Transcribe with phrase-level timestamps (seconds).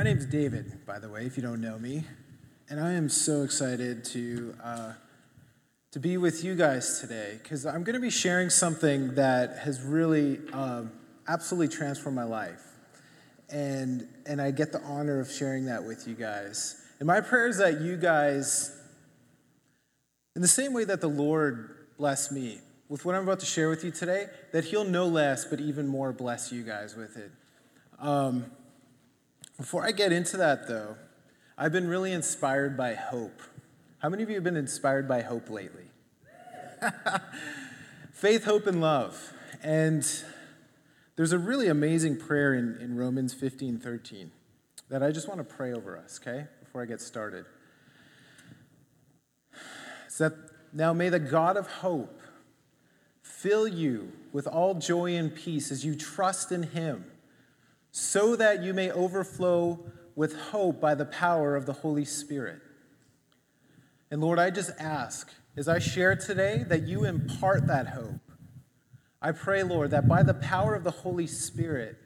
[0.00, 2.04] My name's David, by the way, if you don't know me,
[2.70, 4.92] and I am so excited to uh,
[5.90, 9.82] to be with you guys today because I'm going to be sharing something that has
[9.82, 10.90] really um,
[11.28, 12.62] absolutely transformed my life,
[13.50, 16.82] and and I get the honor of sharing that with you guys.
[16.98, 18.74] And my prayer is that you guys,
[20.34, 23.68] in the same way that the Lord blessed me with what I'm about to share
[23.68, 27.30] with you today, that He'll no less but even more bless you guys with it.
[27.98, 28.46] Um,
[29.60, 30.96] before I get into that, though,
[31.58, 33.42] I've been really inspired by hope.
[33.98, 35.84] How many of you have been inspired by hope lately?
[38.10, 39.34] Faith, hope, and love.
[39.62, 40.10] And
[41.16, 44.30] there's a really amazing prayer in, in Romans 15 13
[44.88, 47.44] that I just want to pray over us, okay, before I get started.
[50.06, 50.32] It's that
[50.72, 52.22] now may the God of hope
[53.20, 57.04] fill you with all joy and peace as you trust in him
[57.92, 59.80] so that you may overflow
[60.14, 62.60] with hope by the power of the Holy Spirit.
[64.10, 68.20] And Lord, I just ask, as I share today, that you impart that hope.
[69.22, 71.96] I pray, Lord, that by the power of the Holy Spirit,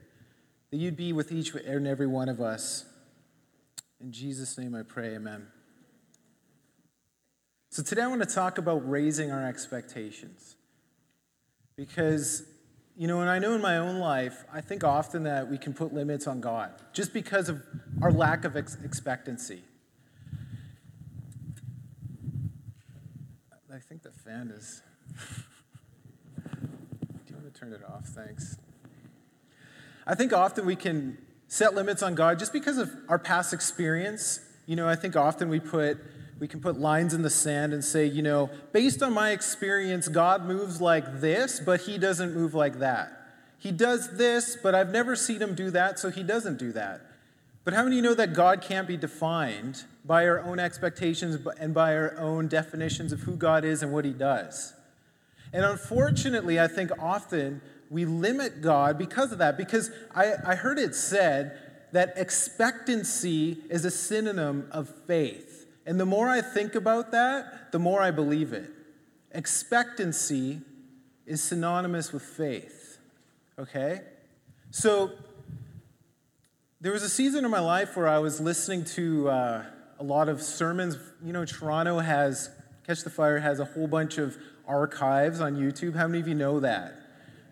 [0.71, 2.85] that you'd be with each and every one of us.
[4.01, 5.47] In Jesus' name I pray, amen.
[7.71, 10.57] So today I want to talk about raising our expectations.
[11.77, 12.45] Because
[12.97, 15.75] you know, and I know in my own life, I think often that we can
[15.75, 17.63] put limits on God just because of
[18.01, 19.63] our lack of ex- expectancy.
[23.73, 24.83] I think the fan is.
[26.45, 26.51] Do
[27.29, 28.07] you want to turn it off?
[28.07, 28.57] Thanks.
[30.07, 34.39] I think often we can set limits on God just because of our past experience.
[34.67, 35.99] You know, I think often we put
[36.45, 40.09] we can put lines in the sand and say, you know, based on my experience,
[40.09, 43.31] God moves like this, but he doesn't move like that.
[43.57, 47.01] He does this, but I've never seen him do that, so he doesn't do that.
[47.65, 51.97] But how many know that God can't be defined by our own expectations and by
[51.97, 54.75] our own definitions of who God is and what he does?
[55.51, 60.79] And unfortunately, I think often we limit God because of that, because I, I heard
[60.79, 61.57] it said
[61.93, 65.54] that expectancy is a synonym of faith.
[65.87, 68.71] And the more I think about that, the more I believe it.
[69.33, 70.61] Expectancy
[71.27, 72.99] is synonymous with faith.
[73.59, 74.01] Okay?
[74.71, 75.13] So,
[76.81, 79.65] there was a season in my life where I was listening to uh,
[79.99, 80.99] a lot of sermons.
[81.25, 82.51] You know, Toronto has,
[82.87, 84.37] Catch the Fire has a whole bunch of
[84.67, 85.97] archives on YouTube.
[85.97, 86.95] How many of you know that?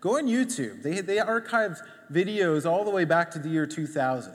[0.01, 0.83] Go on YouTube.
[0.83, 4.33] They, they archive videos all the way back to the year 2000.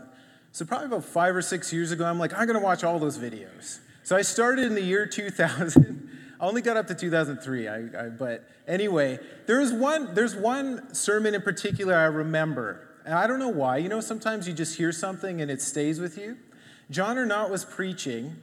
[0.51, 2.99] So, probably about five or six years ago, I'm like, I'm going to watch all
[2.99, 3.79] those videos.
[4.09, 6.09] So I started in the year 2000.
[6.41, 11.35] I only got up to 2003, I, I, but anyway, there's one, there's one sermon
[11.35, 13.77] in particular I remember, and I don't know why.
[13.77, 16.39] You know, sometimes you just hear something and it stays with you.
[16.91, 18.37] John Arnott was preaching,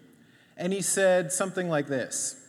[0.55, 2.39] and he said something like this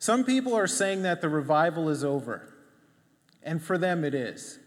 [0.00, 2.52] Some people are saying that the revival is over,
[3.44, 4.58] and for them it is.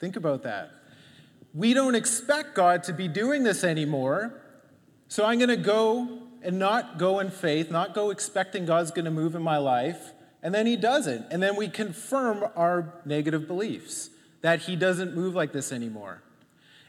[0.00, 0.72] Think about that.
[1.54, 4.37] We don't expect God to be doing this anymore
[5.08, 9.06] so I'm going to go and not go in faith, not go expecting God's going
[9.06, 11.26] to move in my life, and then He doesn't.
[11.30, 14.10] And then we confirm our negative beliefs
[14.42, 16.22] that He doesn't move like this anymore.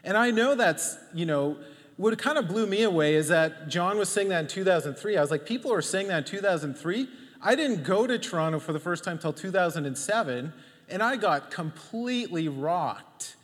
[0.04, 1.56] And I know that's, you know,
[1.96, 5.16] what kind of blew me away is that John was saying that in 2003.
[5.16, 7.08] I was like, people are saying that in 2003.
[7.42, 10.52] I didn't go to Toronto for the first time until 2007,
[10.88, 13.36] and I got completely rocked.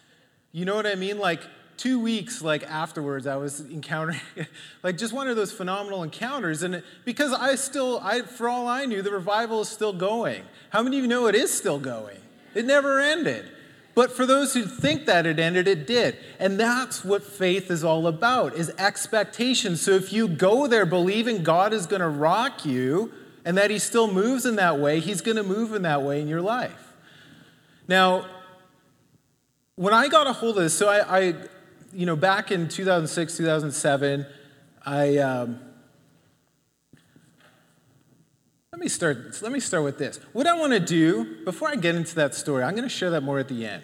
[0.53, 1.19] You know what I mean?
[1.19, 1.43] Like,
[1.77, 4.21] two weeks like afterwards i was encountering
[4.83, 6.63] like just one of those phenomenal encounters.
[6.63, 10.43] And because i still i for all i knew the revival is still going.
[10.71, 12.19] How many of you know it is still going?
[12.55, 13.51] It never ended.
[13.95, 16.19] But for those who think that it ended it did.
[16.39, 19.77] And that's what faith is all about is expectation.
[19.77, 23.13] So if you go there believing god is going to rock you
[23.45, 26.21] and that he still moves in that way he's going to move in that way
[26.21, 26.93] in your life.
[27.89, 28.27] Now
[29.77, 31.35] when I got a hold of this, so I, I,
[31.97, 34.27] you know, back in 2006, 2007,
[34.85, 35.17] I.
[35.17, 35.61] Um,
[38.71, 39.41] let me start.
[39.41, 40.21] Let me start with this.
[40.35, 43.09] What I want to do before I get into that story, I'm going to share
[43.11, 43.83] that more at the end.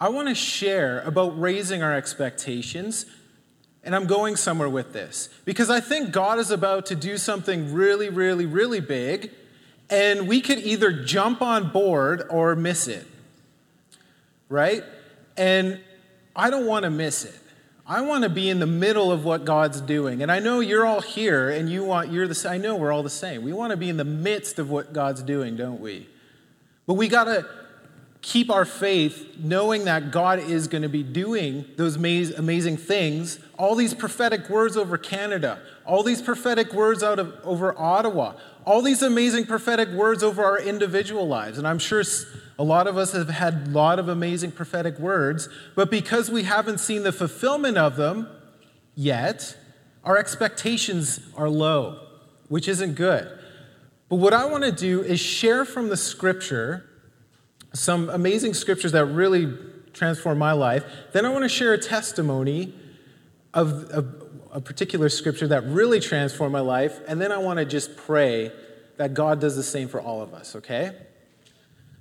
[0.00, 3.06] I want to share about raising our expectations,
[3.84, 7.72] and I'm going somewhere with this because I think God is about to do something
[7.72, 9.30] really, really, really big,
[9.88, 13.06] and we could either jump on board or miss it,
[14.48, 14.82] right?
[15.36, 15.80] And
[16.34, 17.38] I don't want to miss it.
[17.86, 20.22] I want to be in the middle of what God's doing.
[20.22, 23.02] And I know you're all here and you want, you're the I know we're all
[23.02, 23.42] the same.
[23.42, 26.08] We want to be in the midst of what God's doing, don't we?
[26.86, 27.46] But we got to
[28.22, 33.38] keep our faith knowing that God is going to be doing those amazing things.
[33.58, 38.32] All these prophetic words over Canada, all these prophetic words out of over Ottawa,
[38.64, 41.58] all these amazing prophetic words over our individual lives.
[41.58, 42.02] And I'm sure
[42.58, 46.44] a lot of us have had a lot of amazing prophetic words, but because we
[46.44, 48.28] haven't seen the fulfillment of them
[48.94, 49.56] yet,
[50.04, 52.00] our expectations are low,
[52.48, 53.28] which isn't good.
[54.08, 56.88] But what I want to do is share from the scripture
[57.72, 59.52] some amazing scriptures that really
[59.92, 60.84] transformed my life.
[61.12, 62.74] Then I want to share a testimony
[63.52, 64.14] of, of
[64.52, 67.00] a particular scripture that really transformed my life.
[67.08, 68.52] And then I want to just pray
[68.96, 70.92] that God does the same for all of us, okay?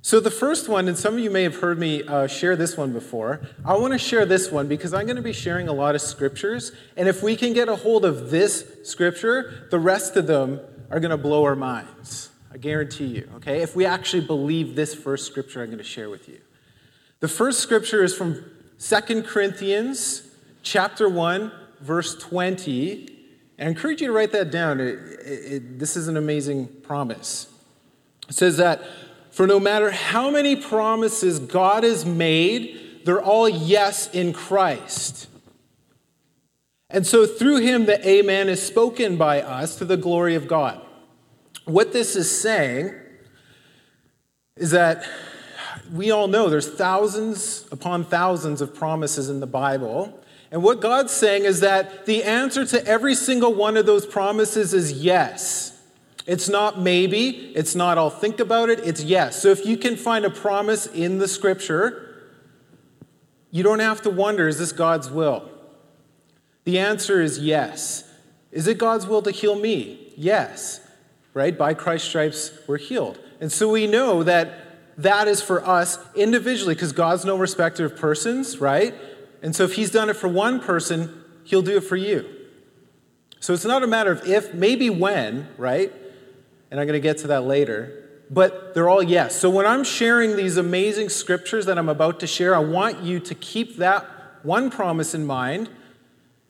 [0.06, 2.76] So, the first one, and some of you may have heard me uh, share this
[2.76, 5.74] one before, I want to share this one because I'm going to be sharing a
[5.74, 6.74] lot of scriptures.
[6.98, 10.60] And if we can get a hold of this scripture, the rest of them
[10.92, 12.32] are going to blow our minds.
[12.54, 13.62] I guarantee you, okay?
[13.62, 16.42] If we actually believe this first scripture I'm going to share with you.
[17.22, 18.44] The first scripture is from
[18.78, 20.30] Second Corinthians
[20.64, 23.08] chapter 1, verse 20.
[23.58, 24.82] I encourage you to write that down.
[24.82, 27.48] It, it, this is an amazing promise.
[28.28, 28.84] It says that,
[29.34, 35.28] for no matter how many promises God has made, they're all yes in Christ.
[36.88, 40.80] And so through him, the Amen is spoken by us to the glory of God.
[41.66, 42.94] What this is saying
[44.56, 45.04] is that
[45.92, 50.24] we all know there's thousands upon thousands of promises in the Bible.
[50.52, 54.76] And what God's saying is that the answer to every single one of those promises
[54.76, 55.73] is yes.
[56.26, 59.42] It's not maybe, it's not I'll think about it, it's yes.
[59.42, 62.32] So if you can find a promise in the scripture,
[63.52, 65.50] you don't have to wonder is this God's will?
[66.64, 68.10] The answer is yes.
[68.52, 70.14] Is it God's will to heal me?
[70.16, 70.80] Yes
[71.34, 71.58] right?
[71.58, 73.20] By Christ's stripes, we're healed.
[73.42, 74.60] And so we know that
[74.98, 78.94] that is for us individually because God's no respecter of persons, right?
[79.42, 82.30] And so if He's done it for one person, He'll do it for you.
[83.40, 85.92] So it's not a matter of if, maybe when, right?
[86.74, 88.10] And I'm going to get to that later.
[88.32, 89.40] But they're all yes.
[89.40, 93.20] So when I'm sharing these amazing scriptures that I'm about to share, I want you
[93.20, 94.08] to keep that
[94.42, 95.70] one promise in mind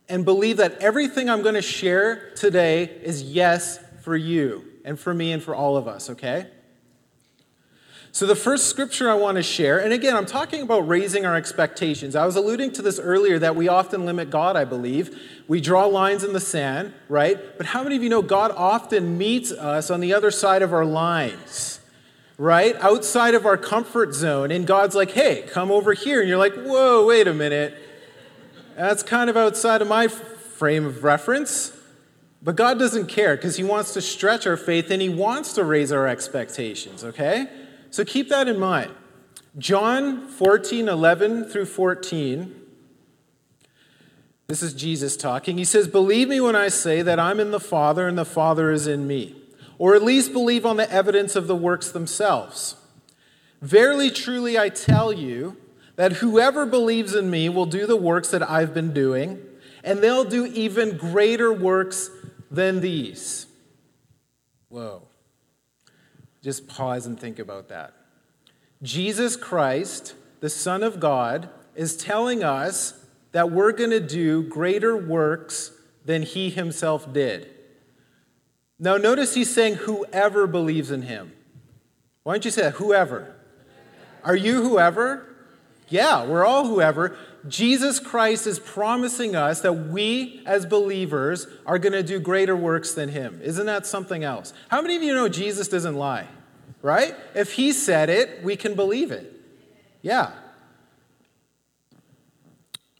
[0.08, 5.14] and believe that everything I'm going to share today is yes for you and for
[5.14, 6.50] me and for all of us, okay?
[8.14, 11.36] So, the first scripture I want to share, and again, I'm talking about raising our
[11.36, 12.16] expectations.
[12.16, 15.20] I was alluding to this earlier that we often limit God, I believe.
[15.48, 17.40] We draw lines in the sand, right?
[17.58, 20.74] But how many of you know God often meets us on the other side of
[20.74, 21.80] our lines,
[22.38, 22.76] right?
[22.82, 24.52] Outside of our comfort zone.
[24.52, 26.20] And God's like, hey, come over here.
[26.20, 27.76] And you're like, whoa, wait a minute.
[28.76, 31.76] That's kind of outside of my frame of reference.
[32.44, 35.64] But God doesn't care because He wants to stretch our faith and He wants to
[35.64, 37.48] raise our expectations, okay?
[37.94, 38.92] So keep that in mind.
[39.56, 42.60] John 14, 11 through 14.
[44.48, 45.60] This is Jesus talking.
[45.60, 48.72] He says, Believe me when I say that I'm in the Father and the Father
[48.72, 49.36] is in me,
[49.78, 52.78] or at least believe on the evidence of the works themselves.
[53.62, 55.56] Verily, truly, I tell you
[55.96, 59.40] that whoever believes in me will do the works that I've been doing,
[59.84, 62.10] and they'll do even greater works
[62.50, 63.46] than these.
[64.70, 65.10] Whoa.
[66.44, 67.94] Just pause and think about that.
[68.82, 74.96] Jesus Christ, the Son of God, is telling us that we're going to do greater
[74.96, 75.72] works
[76.06, 77.50] than he himself did.
[78.78, 81.32] Now, notice he's saying, whoever believes in him.
[82.24, 82.74] Why don't you say that?
[82.74, 83.36] Whoever.
[84.24, 85.34] Are you whoever?
[85.88, 87.18] Yeah, we're all whoever.
[87.48, 92.94] Jesus Christ is promising us that we as believers are going to do greater works
[92.94, 93.42] than him.
[93.44, 94.54] Isn't that something else?
[94.70, 96.28] How many of you know Jesus doesn't lie?
[96.82, 97.16] Right?
[97.36, 99.32] If he said it, we can believe it.
[100.02, 100.32] Yeah.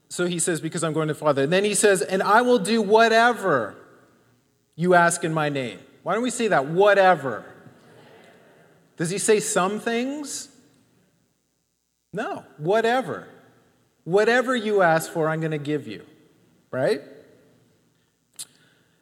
[0.10, 1.44] So he says, Because I'm going to Father.
[1.44, 3.76] And then he says, And I will do whatever
[4.76, 5.80] you ask in my name.
[6.04, 6.68] Why don't we say that?
[6.68, 7.46] Whatever.
[8.98, 10.50] Does he say some things?
[12.12, 13.28] No, whatever.
[14.04, 16.06] Whatever you ask for, I'm going to give you,
[16.72, 17.02] right?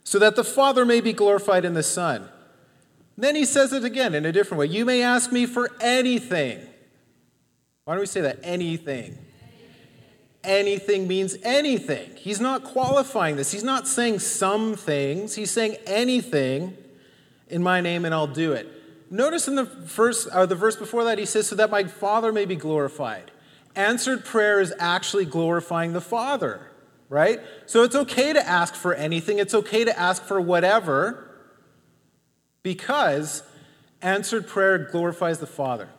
[0.04, 2.30] So that the Father may be glorified in the Son.
[3.18, 4.66] Then he says it again in a different way.
[4.68, 6.60] You may ask me for anything.
[7.86, 8.40] Why don't we say that?
[8.44, 9.18] Anything.
[10.44, 12.16] Anything means anything.
[12.16, 13.52] He's not qualifying this.
[13.52, 15.36] He's not saying some things.
[15.36, 16.78] He's saying anything
[17.48, 18.68] in my name and I'll do it.
[19.12, 22.32] Notice in the first, uh, the verse before that, he says, so that my Father
[22.32, 23.30] may be glorified.
[23.76, 26.62] Answered prayer is actually glorifying the Father,
[27.10, 27.40] right?
[27.66, 31.30] So it's okay to ask for anything, it's okay to ask for whatever,
[32.64, 33.44] because
[34.02, 35.90] answered prayer glorifies the Father.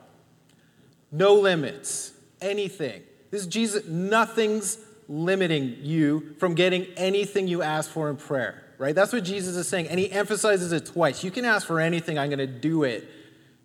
[1.11, 2.11] No limits.
[2.41, 3.03] Anything.
[3.31, 3.85] This is Jesus.
[3.85, 4.77] Nothing's
[5.07, 8.95] limiting you from getting anything you ask for in prayer, right?
[8.95, 9.87] That's what Jesus is saying.
[9.87, 11.23] And he emphasizes it twice.
[11.23, 13.07] You can ask for anything, I'm going to do it.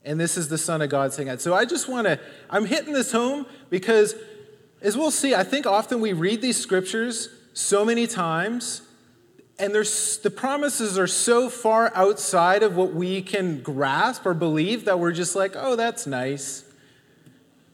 [0.05, 1.41] And this is the Son of God saying that.
[1.41, 4.15] So I just want to, I'm hitting this home because,
[4.81, 8.83] as we'll see, I think often we read these scriptures so many times
[9.59, 14.85] and there's, the promises are so far outside of what we can grasp or believe
[14.85, 16.65] that we're just like, oh, that's nice.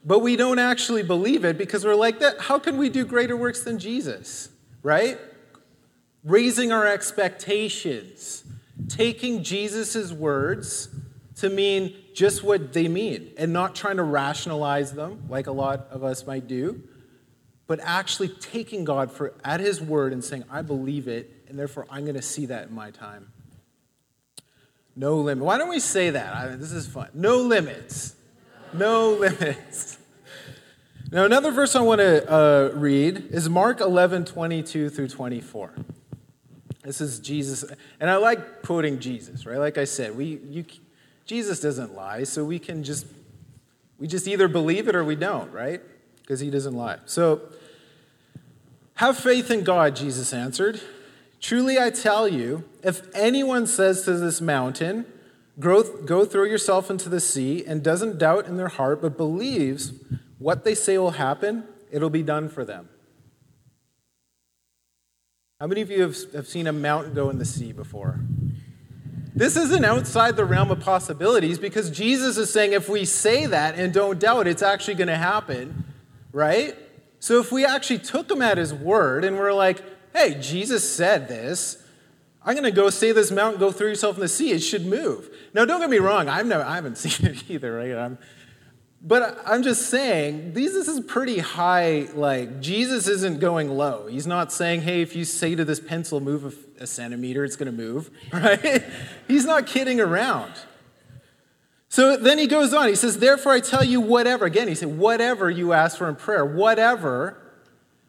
[0.03, 3.37] But we don't actually believe it because we're like, that, how can we do greater
[3.37, 4.49] works than Jesus?
[4.81, 5.19] Right?
[6.23, 8.43] Raising our expectations,
[8.87, 10.89] taking Jesus' words
[11.37, 15.87] to mean just what they mean and not trying to rationalize them like a lot
[15.91, 16.81] of us might do,
[17.67, 21.85] but actually taking God for, at his word and saying, I believe it and therefore
[21.89, 23.31] I'm going to see that in my time.
[24.95, 25.43] No limit.
[25.43, 26.35] Why don't we say that?
[26.35, 27.09] I mean, this is fun.
[27.13, 28.15] No limits.
[28.73, 29.97] No limits.
[31.11, 35.73] Now, another verse I want to uh, read is Mark 11, 22 through 24.
[36.83, 37.65] This is Jesus,
[37.99, 39.57] and I like quoting Jesus, right?
[39.57, 40.65] Like I said, we, you,
[41.25, 43.07] Jesus doesn't lie, so we can just,
[43.97, 45.81] we just either believe it or we don't, right?
[46.21, 46.99] Because he doesn't lie.
[47.05, 47.41] So,
[48.95, 50.79] have faith in God, Jesus answered.
[51.41, 55.05] Truly I tell you, if anyone says to this mountain,
[55.57, 59.93] Go, throw yourself into the sea, and doesn't doubt in their heart, but believes
[60.37, 62.89] what they say will happen, it'll be done for them.
[65.61, 68.19] How many of you have, have seen a mountain go in the sea before?
[69.35, 73.75] This isn't outside the realm of possibilities because Jesus is saying if we say that
[73.75, 75.83] and don't doubt, it's actually going to happen,
[76.31, 76.73] right?
[77.19, 81.27] So if we actually took him at his word and we're like, hey, Jesus said
[81.27, 81.83] this.
[82.45, 84.51] I'm going to go say this mountain, go throw yourself in the sea.
[84.51, 85.29] It should move.
[85.53, 86.29] Now, don't get me wrong.
[86.29, 87.91] I've never, I haven't seen it either, right?
[87.91, 88.17] I'm,
[89.05, 92.07] but I'm just saying, these, this is pretty high.
[92.13, 94.07] Like, Jesus isn't going low.
[94.07, 96.45] He's not saying, hey, if you say to this pencil, move
[96.79, 98.83] a, a centimeter, it's going to move, right?
[99.27, 100.53] He's not kidding around.
[101.87, 102.89] So then he goes on.
[102.89, 104.45] He says, therefore, I tell you, whatever.
[104.45, 107.41] Again, he said, whatever you ask for in prayer, whatever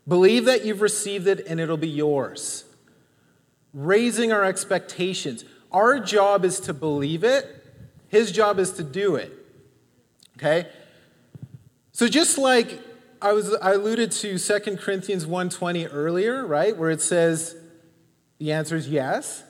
[0.09, 2.65] Believe that you've received it and it'll be yours.
[3.75, 5.45] Raising our expectations.
[5.73, 7.53] Our job is to believe it,
[8.09, 9.33] his job is to do it.
[10.39, 10.69] Okay?
[11.97, 12.79] So just like
[13.23, 16.77] I was I alluded to 2 Corinthians 1:20 earlier, right?
[16.77, 17.57] Where it says
[18.37, 19.45] the answer is yes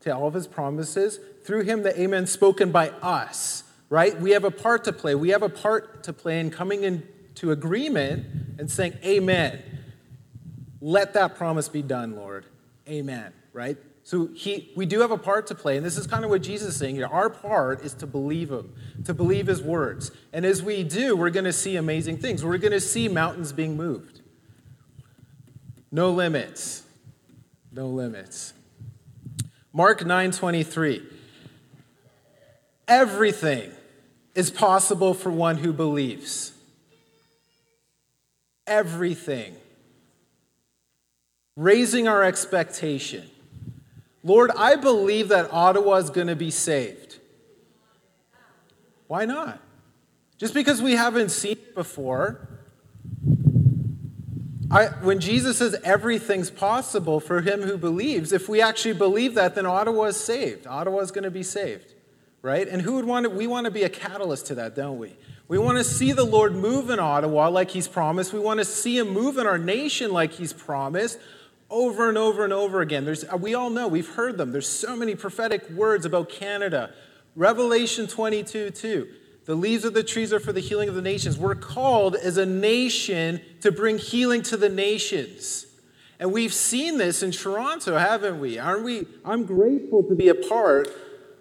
[0.00, 1.18] to all of his promises.
[1.44, 4.20] Through him the amen spoken by us, right?
[4.20, 5.14] We have a part to play.
[5.14, 8.26] We have a part to play in coming into agreement
[8.58, 9.62] and saying amen.
[10.82, 12.44] Let that promise be done, Lord.
[12.86, 13.32] Amen.
[13.54, 13.78] Right?
[14.08, 16.40] So he, we do have a part to play, and this is kind of what
[16.40, 17.08] Jesus is saying here.
[17.08, 18.72] Our part is to believe him,
[19.04, 20.10] to believe his words.
[20.32, 22.42] And as we do, we're going to see amazing things.
[22.42, 24.22] We're going to see mountains being moved.
[25.92, 26.84] No limits.
[27.70, 28.54] No limits.
[29.74, 31.04] Mark 9:23.
[32.88, 33.70] Everything
[34.34, 36.54] is possible for one who believes.
[38.66, 39.54] Everything
[41.56, 43.28] raising our expectation.
[44.28, 47.18] Lord, I believe that Ottawa is going to be saved.
[49.06, 49.58] Why not?
[50.36, 52.46] Just because we haven't seen it before.
[54.70, 59.54] I, when Jesus says everything's possible for him who believes, if we actually believe that,
[59.54, 60.66] then Ottawa is saved.
[60.66, 61.94] Ottawa is going to be saved,
[62.42, 62.68] right?
[62.68, 65.16] And who would want to, we want to be a catalyst to that, don't we?
[65.48, 68.34] We want to see the Lord move in Ottawa like he's promised.
[68.34, 71.18] We want to see him move in our nation like he's promised
[71.70, 73.04] over and over and over again.
[73.04, 74.52] There's, uh, we all know, we've heard them.
[74.52, 76.92] There's so many prophetic words about Canada.
[77.36, 79.08] Revelation 22 2.
[79.44, 81.38] The leaves of the trees are for the healing of the nations.
[81.38, 85.66] We're called as a nation to bring healing to the nations.
[86.20, 88.58] And we've seen this in Toronto, haven't we?
[88.58, 89.06] Aren't we?
[89.24, 90.88] I'm grateful to be a part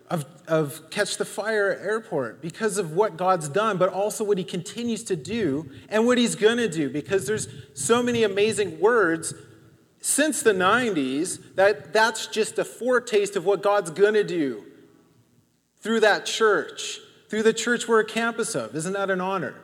[0.09, 4.43] of, of Catch the Fire Airport because of what God's done, but also what He
[4.43, 9.33] continues to do and what He's going to do because there's so many amazing words
[10.07, 14.63] since the 90s that that's just a foretaste of what God's going to do
[15.81, 18.73] through that church, through the church we're a campus of.
[18.73, 19.55] Isn't that an honor?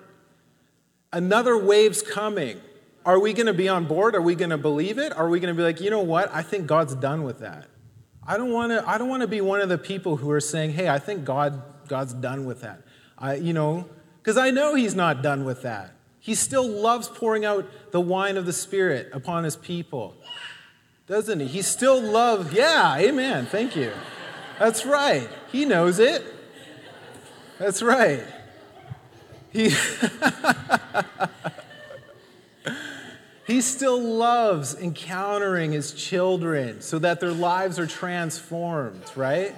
[1.14, 2.60] Another wave's coming.
[3.06, 4.16] Are we going to be on board?
[4.16, 5.16] Are we going to believe it?
[5.16, 6.30] Are we going to be like, you know what?
[6.34, 7.70] I think God's done with that.
[8.28, 8.84] I don't want to.
[8.86, 11.26] I don't want to be one of the people who are saying, "Hey, I think
[11.26, 12.82] God God's done with that."
[13.18, 13.90] I, you know,
[14.22, 15.92] because I know He's not done with that.
[16.20, 20.16] He still loves pouring out the wine of the Spirit upon His people
[21.08, 21.48] doesn't he?
[21.48, 23.92] He still loves, yeah, amen, thank you.
[24.60, 25.30] That's right.
[25.52, 26.24] He knows it.
[27.60, 28.24] That's right.
[29.52, 29.70] He,
[33.48, 39.56] he still loves encountering his children so that their lives are transformed, right?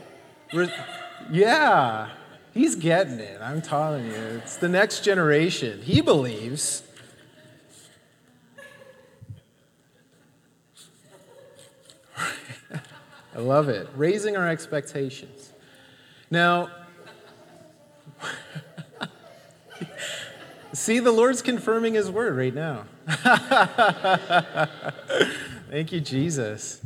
[1.31, 2.09] Yeah,
[2.53, 3.39] he's getting it.
[3.41, 4.41] I'm telling you.
[4.43, 5.81] It's the next generation.
[5.81, 6.83] He believes.
[13.35, 13.89] I love it.
[13.95, 15.51] Raising our expectations.
[16.31, 16.69] Now,
[20.73, 22.85] see, the Lord's confirming his word right now.
[25.69, 26.79] Thank you, Jesus.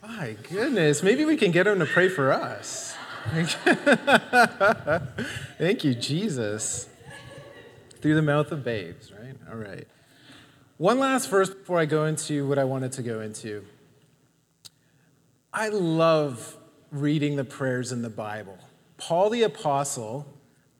[0.00, 2.96] My goodness, maybe we can get him to pray for us.
[5.58, 6.88] Thank you, Jesus.
[8.00, 9.34] Through the mouth of babes, right?
[9.50, 9.88] All right.
[10.76, 13.64] One last verse before I go into what I wanted to go into.
[15.56, 16.54] I love
[16.92, 18.58] reading the prayers in the Bible.
[18.98, 20.26] Paul the Apostle,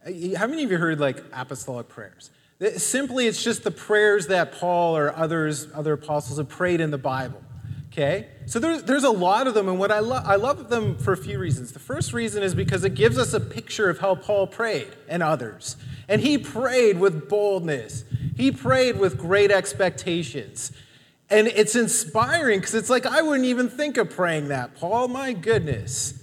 [0.05, 2.31] how many of you heard like apostolic prayers?
[2.77, 6.99] Simply, it's just the prayers that Paul or others, other apostles have prayed in the
[6.99, 7.43] Bible.
[7.87, 8.29] Okay?
[8.45, 11.15] So there's, there's a lot of them, and what I, lo- I love them for
[11.15, 11.73] a few reasons.
[11.73, 15.23] The first reason is because it gives us a picture of how Paul prayed and
[15.23, 15.77] others.
[16.07, 18.05] And he prayed with boldness,
[18.37, 20.71] he prayed with great expectations.
[21.29, 25.09] And it's inspiring because it's like, I wouldn't even think of praying that, Paul.
[25.09, 26.15] My goodness.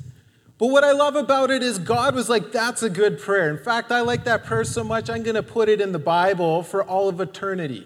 [0.57, 3.49] But what I love about it is God was like, that's a good prayer.
[3.49, 5.99] In fact, I like that prayer so much, I'm going to put it in the
[5.99, 7.85] Bible for all of eternity.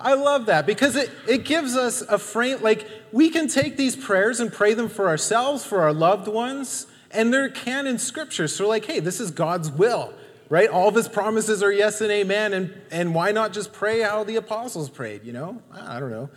[0.00, 3.94] I love that because it, it gives us a frame, like, we can take these
[3.94, 8.48] prayers and pray them for ourselves, for our loved ones, and they're canon scripture.
[8.48, 10.12] So, like, hey, this is God's will
[10.48, 10.68] right?
[10.68, 12.52] All of his promises are yes and amen.
[12.52, 15.62] And, and why not just pray how the apostles prayed, you know?
[15.72, 16.30] I don't know.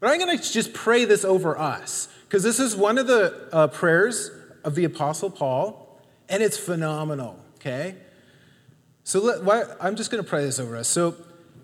[0.00, 3.48] But I'm going to just pray this over us because this is one of the
[3.52, 4.30] uh, prayers
[4.64, 7.96] of the apostle Paul, and it's phenomenal, okay?
[9.04, 10.88] So let, why, I'm just going to pray this over us.
[10.88, 11.16] So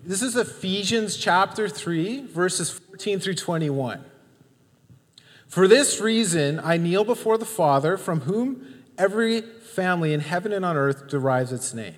[0.03, 4.03] this is Ephesians chapter 3, verses 14 through 21.
[5.47, 9.41] For this reason, I kneel before the Father, from whom every
[9.79, 11.95] family in heaven and on earth derives its name.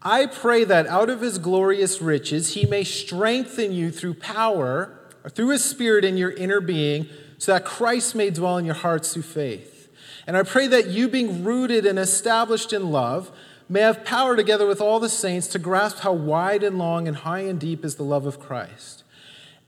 [0.00, 5.30] I pray that out of his glorious riches he may strengthen you through power, or
[5.30, 7.08] through his spirit in your inner being,
[7.38, 9.88] so that Christ may dwell in your hearts through faith.
[10.24, 13.32] And I pray that you, being rooted and established in love,
[13.68, 17.16] may have power together with all the saints to grasp how wide and long and
[17.16, 19.02] high and deep is the love of Christ.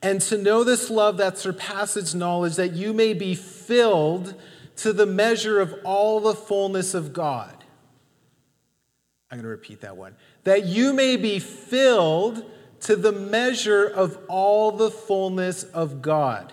[0.01, 4.37] And to know this love that surpasses knowledge, that you may be filled
[4.79, 7.65] to the measure of all the fullness of God.
[9.31, 10.17] I'm going to repeat that one.
[10.45, 12.45] That you may be filled
[12.81, 16.53] to the measure of all the fullness of God.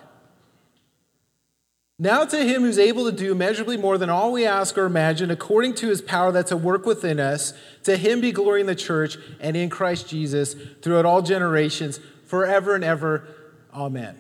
[1.97, 5.31] Now, to him who's able to do immeasurably more than all we ask or imagine,
[5.31, 8.75] according to his power that's at work within us, to him be glory in the
[8.75, 13.25] church and in Christ Jesus throughout all generations, forever and ever.
[13.73, 14.19] Amen.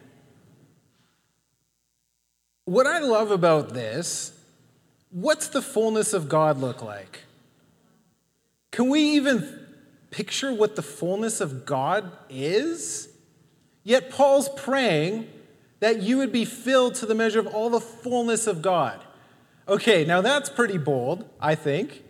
[2.65, 4.33] What I love about this,
[5.11, 7.21] what's the fullness of God look like?
[8.71, 9.67] Can we even
[10.09, 13.09] picture what the fullness of God is?
[13.83, 15.29] Yet Paul's praying
[15.79, 18.99] that you would be filled to the measure of all the fullness of God.
[19.67, 22.03] Okay, now that's pretty bold, I think.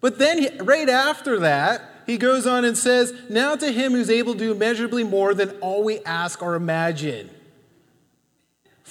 [0.00, 4.32] But then, right after that, he goes on and says, Now to him who's able
[4.32, 7.30] to do immeasurably more than all we ask or imagine.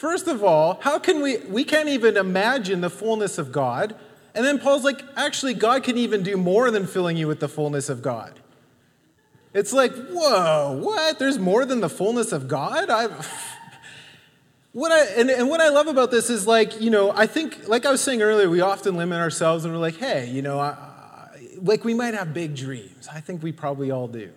[0.01, 3.93] First of all, how can we, we can't even imagine the fullness of God.
[4.33, 7.47] And then Paul's like, actually, God can even do more than filling you with the
[7.47, 8.39] fullness of God.
[9.53, 11.19] It's like, whoa, what?
[11.19, 12.89] There's more than the fullness of God?
[12.89, 13.09] I,
[14.71, 17.67] what I, and, and what I love about this is like, you know, I think,
[17.67, 20.57] like I was saying earlier, we often limit ourselves and we're like, hey, you know,
[20.57, 21.29] I, I,
[21.61, 23.07] like we might have big dreams.
[23.07, 24.31] I think we probably all do.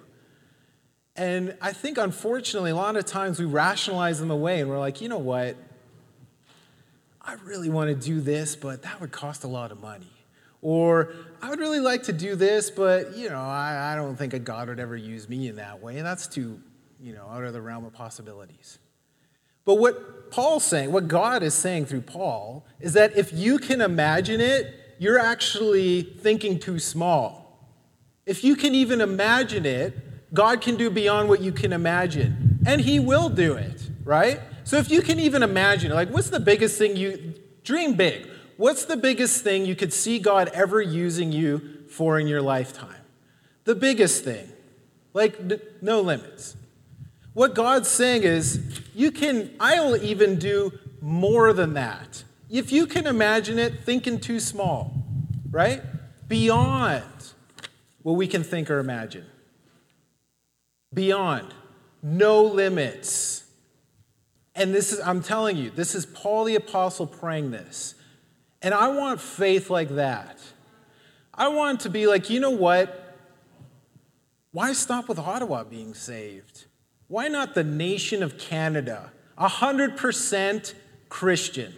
[1.17, 5.01] And I think, unfortunately, a lot of times we rationalize them away and we're like,
[5.01, 5.57] you know what?
[7.21, 10.11] I really want to do this, but that would cost a lot of money.
[10.61, 14.35] Or I would really like to do this, but you know, I, I don't think
[14.35, 15.99] a God would ever use me in that way.
[15.99, 16.61] And that's too,
[17.01, 18.79] you know, out of the realm of possibilities.
[19.65, 23.81] But what Paul's saying, what God is saying through Paul, is that if you can
[23.81, 27.69] imagine it, you're actually thinking too small.
[28.27, 30.04] If you can even imagine it,
[30.35, 34.41] God can do beyond what you can imagine, and He will do it, right?
[34.65, 38.29] So if you can even imagine, like, what's the biggest thing you dream big?
[38.57, 43.03] What's the biggest thing you could see God ever using you for in your lifetime?
[43.65, 44.49] The biggest thing,
[45.13, 45.39] like,
[45.81, 46.57] no limits.
[47.33, 52.25] What God's saying is, you can, I'll even do more than that.
[52.51, 54.95] If you can imagine it, thinking too small,
[55.51, 55.83] right?
[56.29, 57.03] Beyond
[58.03, 59.27] what we can think or imagine.
[60.95, 61.53] Beyond,
[62.03, 63.45] no limits.
[64.55, 67.97] And this is, I'm telling you, this is Paul the Apostle praying this.
[68.63, 70.39] And I want faith like that.
[71.35, 73.17] I want to be like, you know what?
[74.53, 76.67] Why stop with Ottawa being saved?
[77.09, 79.11] Why not the nation of Canada?
[79.37, 80.75] 100%
[81.09, 81.75] Christian.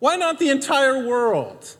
[0.00, 1.76] Why not the entire world?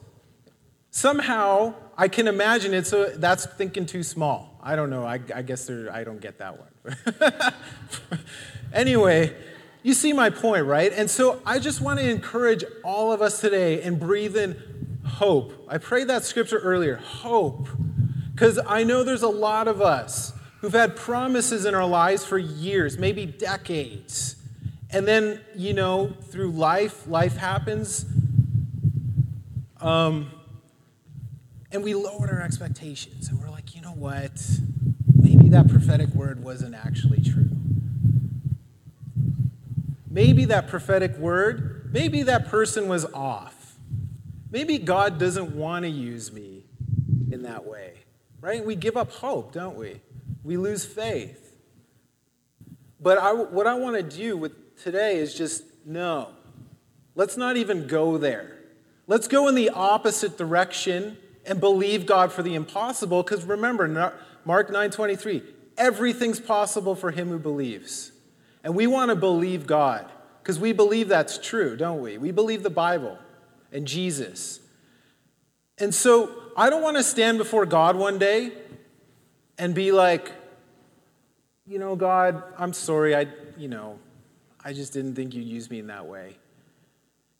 [0.90, 4.49] Somehow, I can imagine it, so that's thinking too small.
[4.62, 5.04] I don't know.
[5.04, 7.52] I, I guess I don't get that one.
[8.72, 9.34] anyway,
[9.82, 10.92] you see my point, right?
[10.92, 14.56] And so I just want to encourage all of us today and breathe in
[15.04, 15.66] hope.
[15.68, 17.68] I prayed that scripture earlier hope.
[18.32, 22.38] Because I know there's a lot of us who've had promises in our lives for
[22.38, 24.36] years, maybe decades.
[24.90, 28.06] And then, you know, through life, life happens.
[29.80, 30.30] Um,
[31.72, 33.28] and we lowered our expectations.
[33.28, 34.42] And we're like, you know what?
[35.14, 37.48] Maybe that prophetic word wasn't actually true.
[40.08, 43.76] Maybe that prophetic word, maybe that person was off.
[44.50, 46.64] Maybe God doesn't want to use me
[47.30, 47.92] in that way,
[48.40, 48.64] right?
[48.64, 50.00] We give up hope, don't we?
[50.42, 51.56] We lose faith.
[53.00, 56.30] But I, what I want to do with today is just no.
[57.14, 58.58] Let's not even go there.
[59.06, 63.88] Let's go in the opposite direction and believe God for the impossible because remember
[64.44, 65.42] Mark 9:23
[65.80, 68.12] everything's possible for him who believes.
[68.62, 70.10] And we want to believe God
[70.42, 72.18] because we believe that's true, don't we?
[72.18, 73.18] We believe the Bible
[73.72, 74.60] and Jesus.
[75.78, 78.52] And so I don't want to stand before God one day
[79.58, 80.30] and be like,
[81.66, 83.16] you know, God, I'm sorry.
[83.16, 83.26] I,
[83.56, 83.98] you know,
[84.62, 86.36] I just didn't think you'd use me in that way.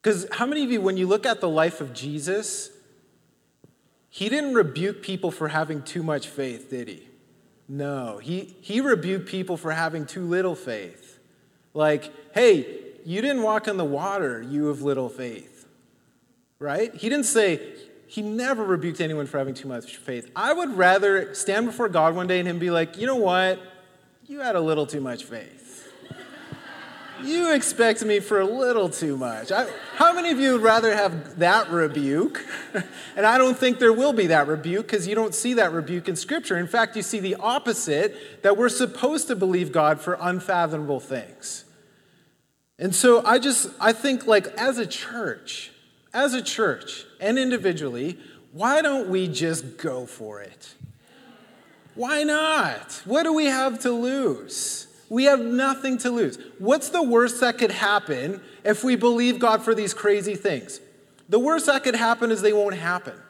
[0.01, 2.71] Because how many of you, when you look at the life of Jesus,
[4.11, 7.09] he didn't rebuke people for having too much faith, did he?
[7.69, 11.21] No, he, he rebuked people for having too little faith.
[11.73, 12.67] Like, hey,
[13.07, 15.67] you didn't walk on the water, you have little faith.
[16.59, 16.93] Right?
[16.95, 17.61] He didn't say,
[18.09, 20.29] he never rebuked anyone for having too much faith.
[20.35, 23.61] I would rather stand before God one day and him be like, you know what?
[24.27, 25.70] You had a little too much faith.
[27.25, 29.53] You expect me for a little too much.
[29.53, 32.45] I, how many of you would rather have that rebuke?
[33.17, 36.09] and I don't think there will be that rebuke because you don't see that rebuke
[36.09, 36.57] in Scripture.
[36.59, 41.65] In fact, you see the opposite that we're supposed to believe God for unfathomable things.
[42.79, 45.71] And so I just, I think, like, as a church,
[46.15, 48.19] as a church and individually,
[48.53, 50.75] why don't we just go for it?
[51.95, 53.03] Why not?
[53.05, 54.87] What do we have to lose?
[55.11, 56.39] We have nothing to lose.
[56.59, 60.81] What's the worst that could happen if we believe God for these crazy things?
[61.29, 63.21] The worst that could happen is they won't happen.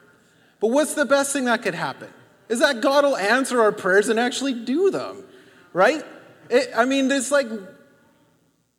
[0.61, 2.07] But what's the best thing that could happen?
[2.47, 5.23] Is that God will answer our prayers and actually do them,
[5.73, 6.03] right?
[6.49, 7.47] It, I mean, it's like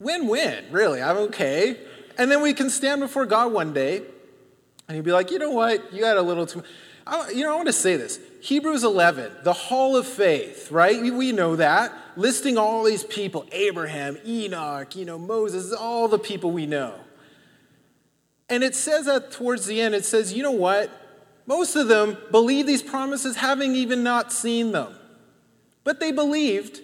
[0.03, 1.01] Win win, really.
[1.01, 1.79] I'm okay.
[2.19, 4.03] And then we can stand before God one day
[4.88, 5.93] and he'd be like, you know what?
[5.93, 6.62] You had a little too
[7.07, 8.19] I, you know, I want to say this.
[8.43, 11.01] Hebrews 11, the hall of faith, right?
[11.01, 11.97] We, know that.
[12.17, 16.99] Listing all these people Abraham, Enoch, you know, Moses, all the people we know.
[18.49, 20.91] And it says that towards the end, it says, you know what?
[21.47, 24.95] Most of them believe these promises having even not seen them.
[25.85, 26.81] But they believed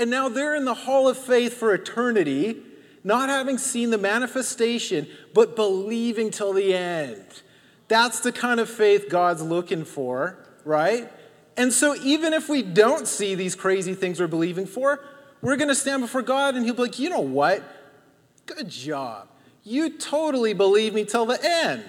[0.00, 2.56] and now they're in the hall of faith for eternity,
[3.04, 7.42] not having seen the manifestation, but believing till the end.
[7.88, 11.10] That's the kind of faith God's looking for, right?
[11.56, 15.00] And so, even if we don't see these crazy things we're believing for,
[15.42, 17.62] we're going to stand before God and He'll be like, you know what?
[18.46, 19.28] Good job.
[19.62, 21.84] You totally believed me till the end.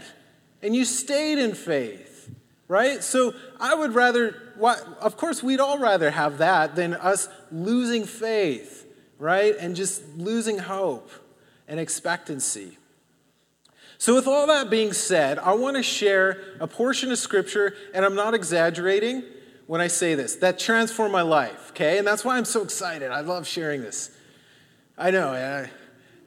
[0.62, 2.30] And you stayed in faith,
[2.68, 3.04] right?
[3.04, 8.86] So, I would rather of course, we'd all rather have that than us losing faith,
[9.18, 9.56] right?
[9.60, 11.10] And just losing hope
[11.68, 12.78] and expectancy.
[14.02, 18.04] So, with all that being said, I want to share a portion of scripture, and
[18.04, 19.22] I'm not exaggerating
[19.68, 22.00] when I say this, that transformed my life, okay?
[22.00, 23.12] And that's why I'm so excited.
[23.12, 24.10] I love sharing this.
[24.98, 25.68] I know,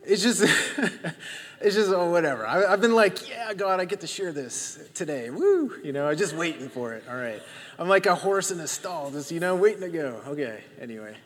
[0.05, 0.43] it's just,
[1.61, 2.47] it's just, oh, whatever.
[2.47, 5.31] I, have been like, yeah, God, I get to share this today.
[5.31, 7.03] Woo, you know, I'm just waiting for it.
[7.11, 7.43] All right.
[7.77, 10.21] I'm like a horse in a stall, just, you know, waiting to go.
[10.29, 11.17] Okay, anyway.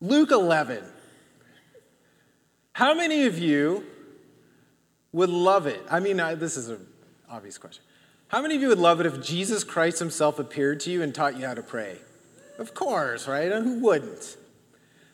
[0.00, 0.84] Luke 11.
[2.74, 3.84] How many of you
[5.12, 5.82] would love it?
[5.90, 6.86] I mean, I, this is an
[7.30, 7.82] obvious question.
[8.28, 11.14] How many of you would love it if Jesus Christ himself appeared to you and
[11.14, 11.98] taught you how to pray?
[12.58, 13.52] Of course, right?
[13.52, 14.36] And who wouldn't?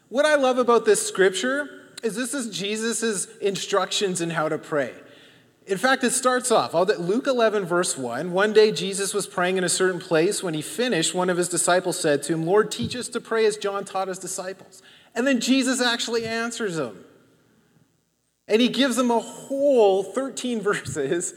[0.08, 1.68] What I love about this scripture
[2.02, 4.94] is this is Jesus' instructions in how to pray.
[5.66, 8.32] In fact, it starts off Luke 11, verse 1.
[8.32, 10.42] One day Jesus was praying in a certain place.
[10.42, 13.44] When he finished, one of his disciples said to him, Lord, teach us to pray
[13.44, 14.82] as John taught his disciples.
[15.14, 17.04] And then Jesus actually answers him.
[18.48, 21.34] And he gives them a whole 13 verses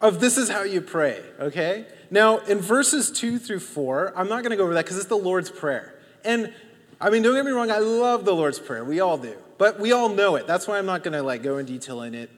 [0.00, 1.86] of this is how you pray, okay?
[2.10, 5.06] Now, in verses 2 through 4, I'm not going to go over that because it's
[5.06, 5.94] the Lord's Prayer.
[6.24, 6.52] And
[7.00, 8.84] I mean, don't get me wrong, I love the Lord's Prayer.
[8.84, 9.36] We all do.
[9.58, 10.46] But we all know it.
[10.46, 12.30] That's why I'm not going to like go in detail in it.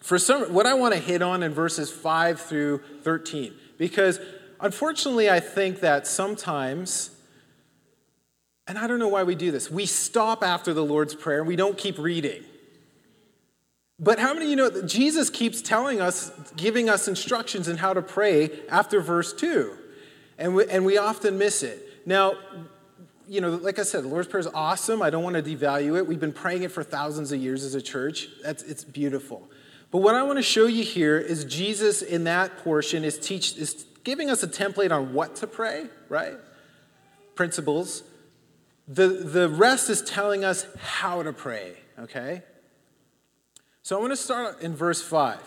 [0.00, 4.20] For some what I want to hit on in verses 5 through 13 because
[4.60, 7.10] unfortunately I think that sometimes
[8.66, 9.70] and I don't know why we do this.
[9.70, 12.44] We stop after the Lord's Prayer and we don't keep reading.
[13.98, 17.76] But how many of you know that Jesus keeps telling us, giving us instructions in
[17.76, 19.76] how to pray after verse 2?
[20.36, 21.80] And we, and we often miss it.
[22.04, 22.34] Now,
[23.28, 25.00] you know, like I said, the Lord's Prayer is awesome.
[25.00, 26.06] I don't want to devalue it.
[26.06, 28.28] We've been praying it for thousands of years as a church.
[28.42, 29.48] That's, it's beautiful.
[29.90, 33.56] But what I want to show you here is Jesus in that portion is, teach,
[33.56, 36.34] is giving us a template on what to pray, right?
[37.36, 38.02] Principles.
[38.88, 42.42] The, the rest is telling us how to pray, okay?
[43.84, 45.38] So I want to start in verse 5.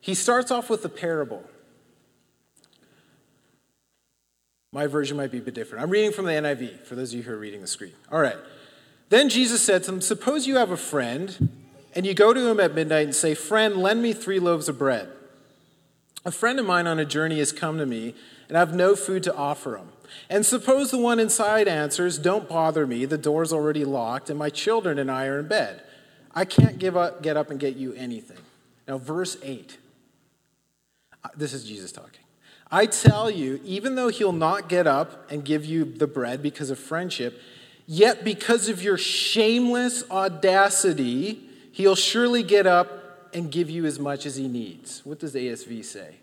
[0.00, 1.44] He starts off with a parable.
[4.72, 5.84] My version might be a bit different.
[5.84, 7.92] I'm reading from the NIV for those of you who are reading the screen.
[8.10, 8.36] All right.
[9.08, 11.48] Then Jesus said to them, Suppose you have a friend,
[11.94, 14.76] and you go to him at midnight and say, Friend, lend me three loaves of
[14.76, 15.08] bread.
[16.24, 18.16] A friend of mine on a journey has come to me,
[18.48, 19.90] and I have no food to offer him.
[20.28, 24.50] And suppose the one inside answers, Don't bother me, the door's already locked, and my
[24.50, 25.82] children and I are in bed.
[26.34, 28.38] I can't give up, get up and get you anything.
[28.88, 29.78] Now, verse 8.
[31.22, 32.20] Uh, this is Jesus talking.
[32.70, 36.70] I tell you, even though he'll not get up and give you the bread because
[36.70, 37.40] of friendship,
[37.86, 41.40] yet because of your shameless audacity,
[41.72, 45.02] he'll surely get up and give you as much as he needs.
[45.04, 46.16] What does ASV say?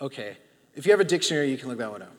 [0.00, 0.36] Okay,
[0.74, 2.16] if you have a dictionary, you can look that one up.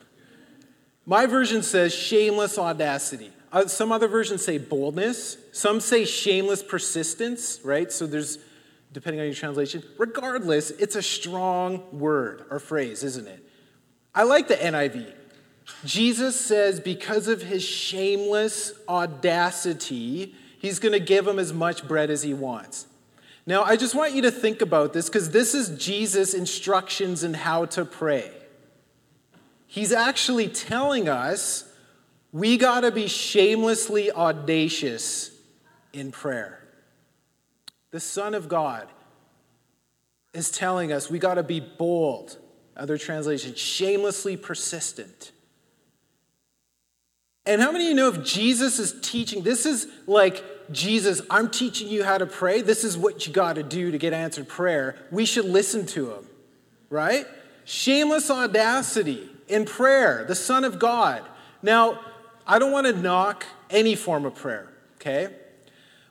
[1.06, 3.32] My version says shameless audacity.
[3.52, 5.36] Uh, some other versions say boldness.
[5.52, 7.90] Some say shameless persistence, right?
[7.90, 8.38] So there's,
[8.92, 9.82] depending on your translation.
[9.98, 13.44] Regardless, it's a strong word or phrase, isn't it?
[14.14, 15.12] I like the NIV.
[15.84, 22.10] Jesus says, because of his shameless audacity, he's going to give him as much bread
[22.10, 22.86] as he wants.
[23.46, 27.34] Now, I just want you to think about this because this is Jesus' instructions in
[27.34, 28.30] how to pray.
[29.66, 31.69] He's actually telling us
[32.32, 35.30] we got to be shamelessly audacious
[35.92, 36.60] in prayer.
[37.90, 38.88] The Son of God
[40.32, 42.38] is telling us we got to be bold.
[42.76, 45.32] Other translations, shamelessly persistent.
[47.46, 51.50] And how many of you know if Jesus is teaching, this is like Jesus, I'm
[51.50, 52.62] teaching you how to pray.
[52.62, 54.96] This is what you got to do to get answered prayer.
[55.10, 56.26] We should listen to him,
[56.90, 57.26] right?
[57.64, 61.24] Shameless audacity in prayer, the Son of God.
[61.62, 61.98] Now,
[62.46, 65.28] I don't want to knock any form of prayer, okay?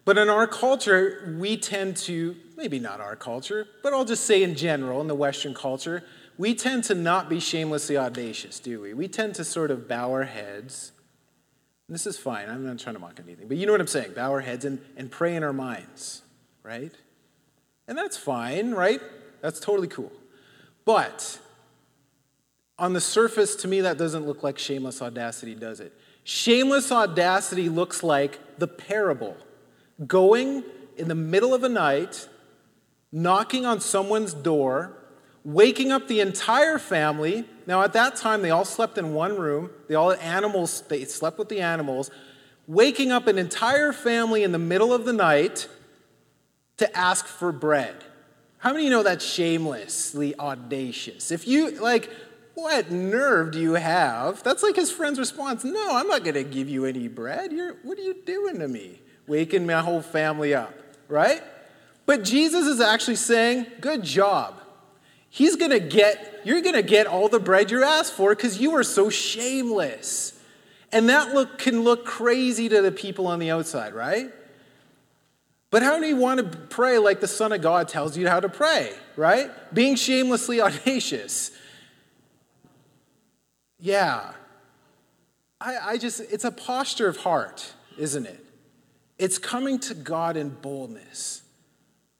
[0.06, 4.42] But in our culture, we tend to, maybe not our culture, but I'll just say
[4.42, 6.04] in general, in the Western culture,
[6.38, 8.94] we tend to not be shamelessly audacious, do we?
[8.94, 10.94] We tend to sort of bow our heads.
[11.90, 14.14] This is fine, I'm not trying to mock anything, but you know what I'm saying
[14.14, 16.22] bow our heads and, and pray in our minds,
[16.64, 16.94] right?
[17.88, 19.02] And that's fine, right?
[19.42, 20.12] That's totally cool.
[20.86, 21.40] But
[22.78, 25.94] on the surface, to me, that doesn't look like shameless audacity, does it?
[26.30, 29.36] Shameless audacity looks like the parable
[30.06, 30.64] going
[30.96, 32.30] in the middle of a night,
[33.12, 34.96] knocking on someone's door,
[35.44, 37.46] waking up the entire family.
[37.66, 39.72] Now, at that time, they all slept in one room.
[39.88, 42.12] They all had animals, they slept with the animals.
[42.68, 45.68] Waking up an entire family in the middle of the night
[46.78, 47.96] to ask for bread.
[48.60, 51.32] How many of you know that's shamelessly audacious?
[51.32, 52.12] If you, like,
[52.62, 54.44] what nerve do you have?
[54.44, 55.64] That's like his friend's response.
[55.64, 57.52] No, I'm not going to give you any bread.
[57.52, 59.02] You're, what are you doing to me?
[59.28, 60.74] Waking my whole family up,
[61.08, 61.42] right?
[62.06, 64.60] But Jesus is actually saying, good job.
[65.30, 68.60] He's going to get, you're going to get all the bread you're asked for because
[68.60, 70.34] you are so shameless.
[70.92, 74.32] And that look can look crazy to the people on the outside, right?
[75.72, 78.40] But how do you want to pray like the Son of God tells you how
[78.40, 79.52] to pray, right?
[79.74, 81.52] Being shamelessly audacious.
[83.80, 84.32] Yeah.
[85.62, 88.46] I, I just, it's a posture of heart, isn't it?
[89.18, 91.44] It's coming to God in boldness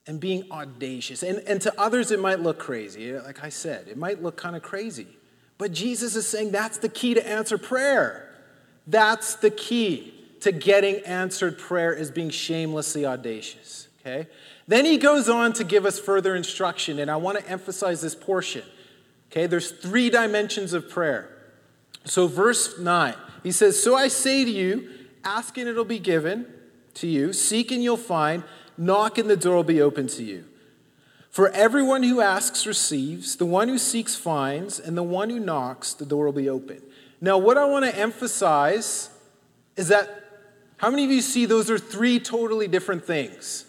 [0.06, 1.22] and being audacious.
[1.22, 3.12] And, and to others, it might look crazy.
[3.12, 5.06] Like I said, it might look kind of crazy.
[5.56, 8.28] But Jesus is saying that's the key to answer prayer.
[8.86, 13.88] That's the key to getting answered prayer is being shamelessly audacious.
[14.00, 14.26] Okay?
[14.66, 18.14] Then he goes on to give us further instruction, and I want to emphasize this
[18.14, 18.62] portion.
[19.30, 21.28] Okay, there's three dimensions of prayer.
[22.04, 24.88] So, verse 9, he says, So I say to you,
[25.24, 26.46] ask and it'll be given
[26.94, 28.42] to you, seek and you'll find,
[28.76, 30.44] knock and the door will be open to you.
[31.30, 35.94] For everyone who asks receives, the one who seeks finds, and the one who knocks,
[35.94, 36.82] the door will be open.
[37.20, 39.10] Now, what I want to emphasize
[39.76, 40.24] is that
[40.78, 43.66] how many of you see those are three totally different things?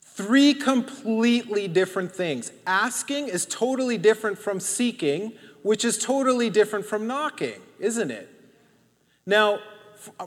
[0.00, 2.50] Three completely different things.
[2.66, 5.34] Asking is totally different from seeking,
[5.66, 8.30] which is totally different from knocking, isn't it?
[9.26, 9.58] Now,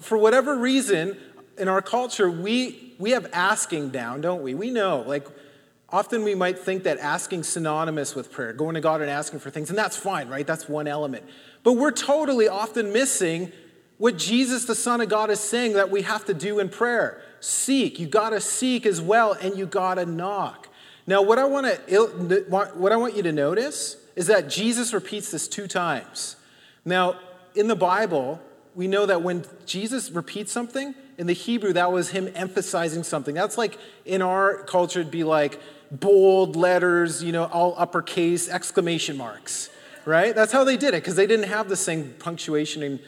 [0.02, 1.16] for whatever reason,
[1.58, 4.54] in our culture, we, we have asking down, don't we?
[4.54, 5.26] We know, like,
[5.88, 9.50] often we might think that asking synonymous with prayer, going to God and asking for
[9.50, 10.46] things, and that's fine, right?
[10.46, 11.24] That's one element.
[11.64, 13.54] But we're totally often missing
[13.98, 17.22] what Jesus, the Son of God, is saying that we have to do in prayer.
[17.40, 17.98] Seek.
[17.98, 20.68] You got to seek as well, and you got to knock.
[21.08, 25.32] Now, what I want to what I want you to notice is that Jesus repeats
[25.32, 26.36] this two times.
[26.84, 27.16] Now,
[27.56, 28.42] in the Bible,
[28.76, 33.34] we know that when Jesus repeats something, in the Hebrew, that was him emphasizing something.
[33.34, 35.58] That's like in our culture, it'd be like
[35.90, 39.70] bold letters, you know, all uppercase, exclamation marks,
[40.04, 40.36] right?
[40.36, 43.00] That's how they did it because they didn't have the same punctuation and,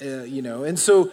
[0.00, 0.62] uh, you know.
[0.62, 1.10] And so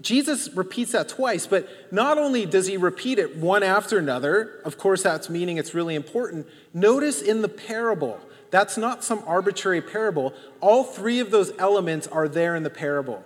[0.00, 4.78] Jesus repeats that twice, but not only does he repeat it one after another, of
[4.78, 6.46] course, that's meaning it's really important.
[6.72, 8.18] Notice in the parable,
[8.54, 10.32] that's not some arbitrary parable.
[10.60, 13.24] All three of those elements are there in the parable.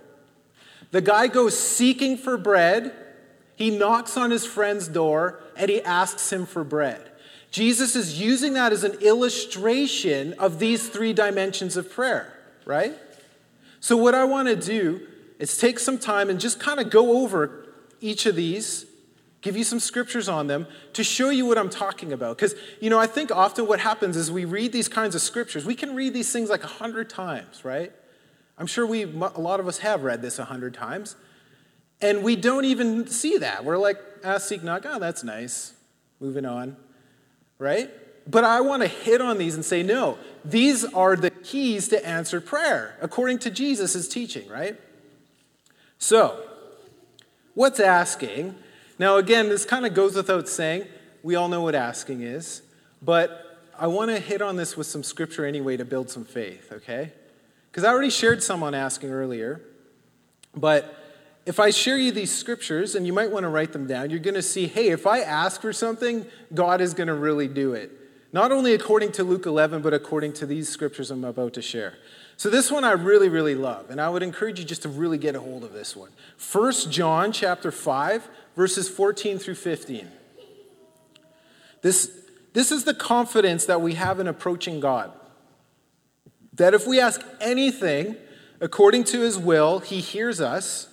[0.91, 2.95] The guy goes seeking for bread,
[3.55, 7.11] he knocks on his friend's door, and he asks him for bread.
[7.51, 12.33] Jesus is using that as an illustration of these three dimensions of prayer,
[12.65, 12.95] right?
[13.81, 15.07] So, what I want to do
[15.39, 17.67] is take some time and just kind of go over
[18.01, 18.87] each of these,
[19.41, 22.37] give you some scriptures on them to show you what I'm talking about.
[22.37, 25.65] Because, you know, I think often what happens is we read these kinds of scriptures,
[25.65, 27.93] we can read these things like a hundred times, right?
[28.59, 31.15] I'm sure we, a lot of us have read this a hundred times,
[32.01, 33.65] and we don't even see that.
[33.65, 35.75] We're like, ah, seek knock, oh, that's nice.
[36.21, 36.77] Moving on,
[37.59, 37.91] right?
[38.29, 42.05] But I want to hit on these and say, no, these are the keys to
[42.07, 44.79] answered prayer, according to Jesus' teaching, right?
[45.99, 46.45] So,
[47.55, 48.57] what's asking?
[48.99, 50.87] Now, again, this kind of goes without saying.
[51.23, 52.63] We all know what asking is,
[53.03, 56.73] but I want to hit on this with some scripture anyway to build some faith,
[56.73, 57.13] okay?
[57.71, 59.61] Because I already shared some on asking earlier,
[60.55, 60.95] but
[61.47, 64.19] if I share you these scriptures, and you might want to write them down, you're
[64.19, 67.73] going to see hey, if I ask for something, God is going to really do
[67.73, 67.91] it.
[68.33, 71.95] Not only according to Luke 11, but according to these scriptures I'm about to share.
[72.37, 75.19] So this one I really, really love, and I would encourage you just to really
[75.19, 76.11] get a hold of this one.
[76.53, 78.29] 1 John chapter 5,
[78.59, 80.09] verses 14 through 15.
[81.81, 82.11] This,
[82.55, 85.13] this is the confidence that we have in approaching God.
[86.55, 88.17] That if we ask anything
[88.61, 90.89] according to his will, he hears us.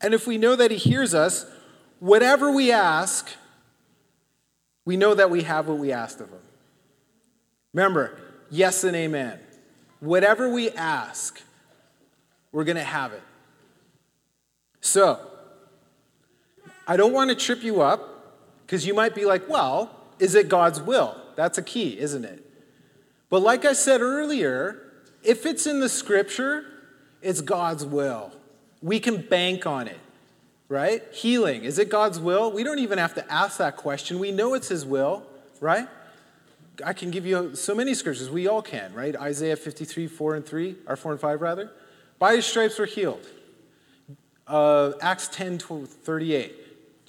[0.00, 1.46] And if we know that he hears us,
[2.00, 3.30] whatever we ask,
[4.84, 6.40] we know that we have what we asked of him.
[7.72, 8.18] Remember,
[8.50, 9.38] yes and amen.
[10.00, 11.40] Whatever we ask,
[12.50, 13.22] we're going to have it.
[14.80, 15.28] So,
[16.92, 20.50] I don't want to trip you up because you might be like, well, is it
[20.50, 21.16] God's will?
[21.36, 22.46] That's a key, isn't it?
[23.30, 26.66] But like I said earlier, if it's in the scripture,
[27.22, 28.30] it's God's will.
[28.82, 29.98] We can bank on it,
[30.68, 31.02] right?
[31.14, 32.52] Healing, is it God's will?
[32.52, 34.18] We don't even have to ask that question.
[34.18, 35.22] We know it's His will,
[35.62, 35.88] right?
[36.84, 38.28] I can give you so many scriptures.
[38.28, 39.16] We all can, right?
[39.16, 41.70] Isaiah 53, 4 and 3, or 4 and 5, rather.
[42.18, 43.26] By His stripes we're healed.
[44.46, 46.58] Uh, Acts 10, 38.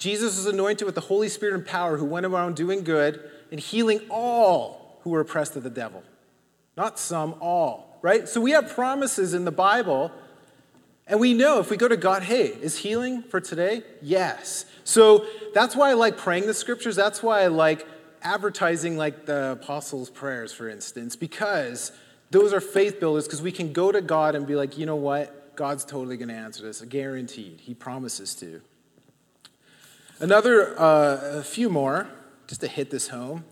[0.04, 3.58] Jesus was anointed with the Holy Spirit and power who went around doing good and
[3.58, 6.02] healing all who were oppressed of the devil.
[6.76, 8.28] Not some, all, right?
[8.28, 10.12] So we have promises in the Bible,
[11.06, 13.82] and we know if we go to God, hey, is healing for today?
[14.02, 14.66] Yes.
[14.84, 16.96] So that's why I like praying the scriptures.
[16.96, 17.86] That's why I like
[18.20, 21.92] advertising like the apostles' prayers, for instance, because
[22.30, 24.96] those are faith builders, because we can go to God and be like, you know
[24.96, 25.56] what?
[25.56, 27.60] God's totally going to answer this, guaranteed.
[27.62, 28.60] He promises to.
[30.20, 32.08] Another, uh, a few more,
[32.46, 33.44] just to hit this home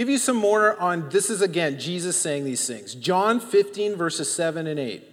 [0.00, 2.94] give you some more on this is again Jesus saying these things.
[2.94, 5.04] John 15, verses 7 and 8.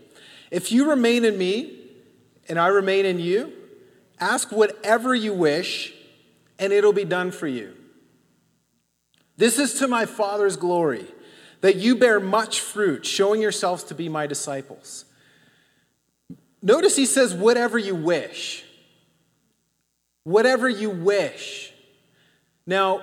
[0.49, 1.77] If you remain in me
[2.47, 3.51] and I remain in you,
[4.17, 5.93] ask whatever you wish
[6.57, 7.73] and it'll be done for you.
[9.35, 11.05] This is to my Father's glory,
[11.59, 15.03] that you bear much fruit, showing yourselves to be my disciples.
[16.61, 18.63] Notice he says, whatever you wish.
[20.27, 21.71] Whatever you wish.
[22.65, 23.01] Now,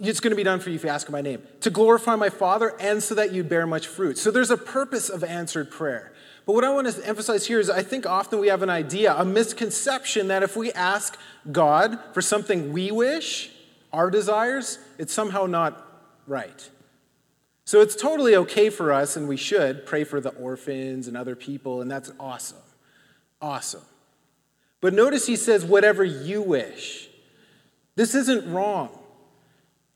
[0.00, 1.42] it's going to be done for you if you ask my name.
[1.60, 4.16] To glorify my Father and so that you'd bear much fruit.
[4.16, 6.14] So there's a purpose of answered prayer.
[6.46, 9.14] But what I want to emphasize here is I think often we have an idea,
[9.14, 11.18] a misconception that if we ask
[11.52, 13.50] God for something we wish,
[13.92, 15.86] our desires, it's somehow not
[16.26, 16.70] right.
[17.66, 21.36] So it's totally okay for us, and we should pray for the orphans and other
[21.36, 22.56] people, and that's awesome.
[23.42, 23.82] Awesome.
[24.84, 27.08] But notice he says, whatever you wish.
[27.96, 28.90] This isn't wrong.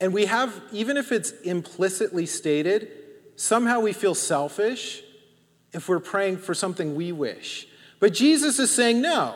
[0.01, 2.91] And we have, even if it's implicitly stated,
[3.37, 5.03] somehow we feel selfish
[5.75, 7.69] if we're praying for something we wish.
[8.01, 9.35] But Jesus is saying, no,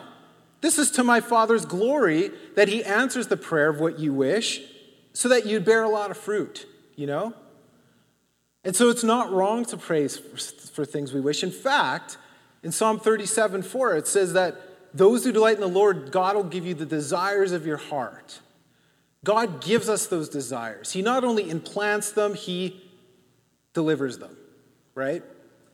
[0.61, 4.59] this is to my Father's glory that He answers the prayer of what you wish
[5.13, 7.31] so that you'd bear a lot of fruit, you know?
[8.63, 10.17] And so it's not wrong to praise
[10.73, 11.43] for things we wish.
[11.43, 12.17] In fact,
[12.63, 16.43] in Psalm 37 4, it says that those who delight in the Lord, God will
[16.43, 18.39] give you the desires of your heart.
[19.23, 20.91] God gives us those desires.
[20.91, 22.83] He not only implants them, He
[23.73, 24.35] delivers them,
[24.95, 25.23] right?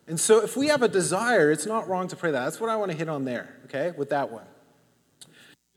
[0.07, 2.43] And so if we have a desire, it's not wrong to pray that.
[2.43, 4.45] That's what I want to hit on there, okay, with that one.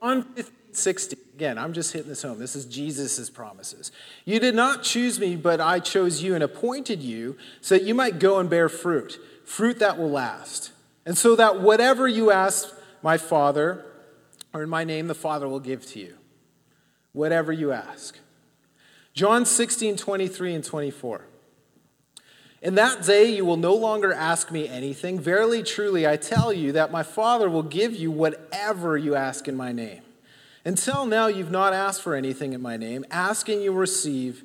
[0.00, 1.18] John 15, 16.
[1.34, 2.38] Again, I'm just hitting this home.
[2.38, 3.90] This is Jesus' promises.
[4.24, 7.94] You did not choose me, but I chose you and appointed you so that you
[7.94, 10.72] might go and bear fruit, fruit that will last.
[11.04, 12.68] And so that whatever you ask
[13.02, 13.84] my Father,
[14.52, 16.14] or in my name, the Father will give to you.
[17.12, 18.18] Whatever you ask.
[19.14, 21.26] John 16, 23 and 24.
[22.62, 25.18] In that day you will no longer ask me anything.
[25.18, 29.56] Verily, truly, I tell you that my Father will give you whatever you ask in
[29.56, 30.02] my name.
[30.64, 33.04] Until now, you've not asked for anything in my name.
[33.10, 34.44] Asking you receive,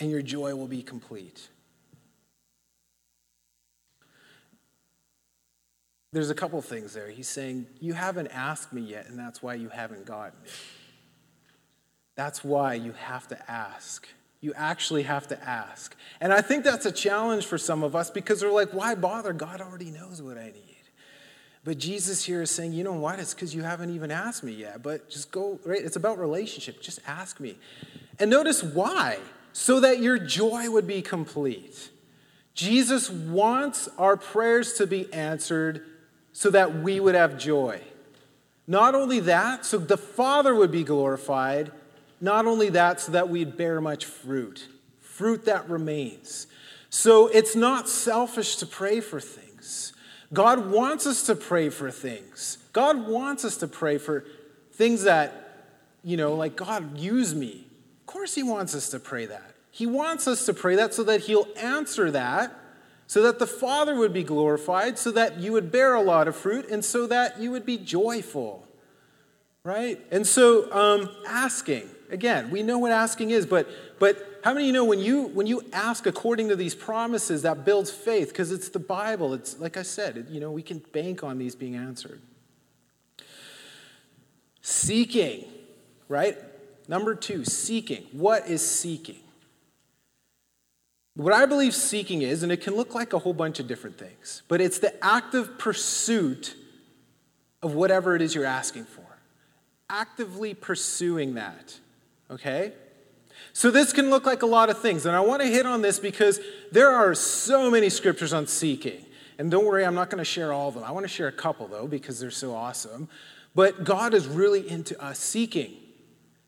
[0.00, 1.48] and your joy will be complete.
[6.14, 7.08] There's a couple things there.
[7.08, 10.50] He's saying, You haven't asked me yet, and that's why you haven't gotten it.
[12.14, 14.06] That's why you have to ask.
[14.40, 15.96] You actually have to ask.
[16.20, 19.32] And I think that's a challenge for some of us because we're like, why bother?
[19.32, 20.76] God already knows what I need.
[21.64, 23.18] But Jesus here is saying, you know what?
[23.18, 24.84] It's because you haven't even asked me yet.
[24.84, 25.82] But just go, right?
[25.82, 26.80] It's about relationship.
[26.80, 27.58] Just ask me.
[28.20, 29.18] And notice why.
[29.52, 31.90] So that your joy would be complete.
[32.54, 35.84] Jesus wants our prayers to be answered
[36.34, 37.80] so that we would have joy.
[38.66, 41.70] Not only that, so the Father would be glorified,
[42.20, 44.68] not only that, so that we'd bear much fruit,
[45.00, 46.48] fruit that remains.
[46.90, 49.92] So it's not selfish to pray for things.
[50.32, 52.58] God wants us to pray for things.
[52.72, 54.24] God wants us to pray for
[54.72, 55.68] things that,
[56.02, 57.66] you know, like, God, use me.
[58.00, 59.54] Of course, He wants us to pray that.
[59.70, 62.52] He wants us to pray that so that He'll answer that,
[63.14, 66.34] so that the Father would be glorified, so that you would bear a lot of
[66.34, 68.66] fruit, and so that you would be joyful.
[69.62, 70.00] Right?
[70.10, 71.88] And so, um, asking.
[72.10, 73.68] Again, we know what asking is, but,
[74.00, 77.42] but how many of you know when you, when you ask according to these promises,
[77.42, 78.30] that builds faith?
[78.30, 79.32] Because it's the Bible.
[79.32, 82.20] It's, like I said, it, you know, we can bank on these being answered.
[84.60, 85.44] Seeking,
[86.08, 86.36] right?
[86.88, 88.08] Number two, seeking.
[88.10, 89.20] What is seeking?
[91.16, 93.98] What I believe seeking is, and it can look like a whole bunch of different
[93.98, 96.56] things, but it's the active pursuit
[97.62, 99.02] of whatever it is you're asking for.
[99.88, 101.78] Actively pursuing that
[102.30, 102.72] okay?
[103.52, 105.82] So this can look like a lot of things, and I want to hit on
[105.82, 106.40] this because
[106.72, 109.04] there are so many scriptures on seeking.
[109.38, 110.84] And don't worry, I'm not going to share all of them.
[110.84, 113.08] I want to share a couple, though, because they're so awesome.
[113.54, 115.72] But God is really into us seeking,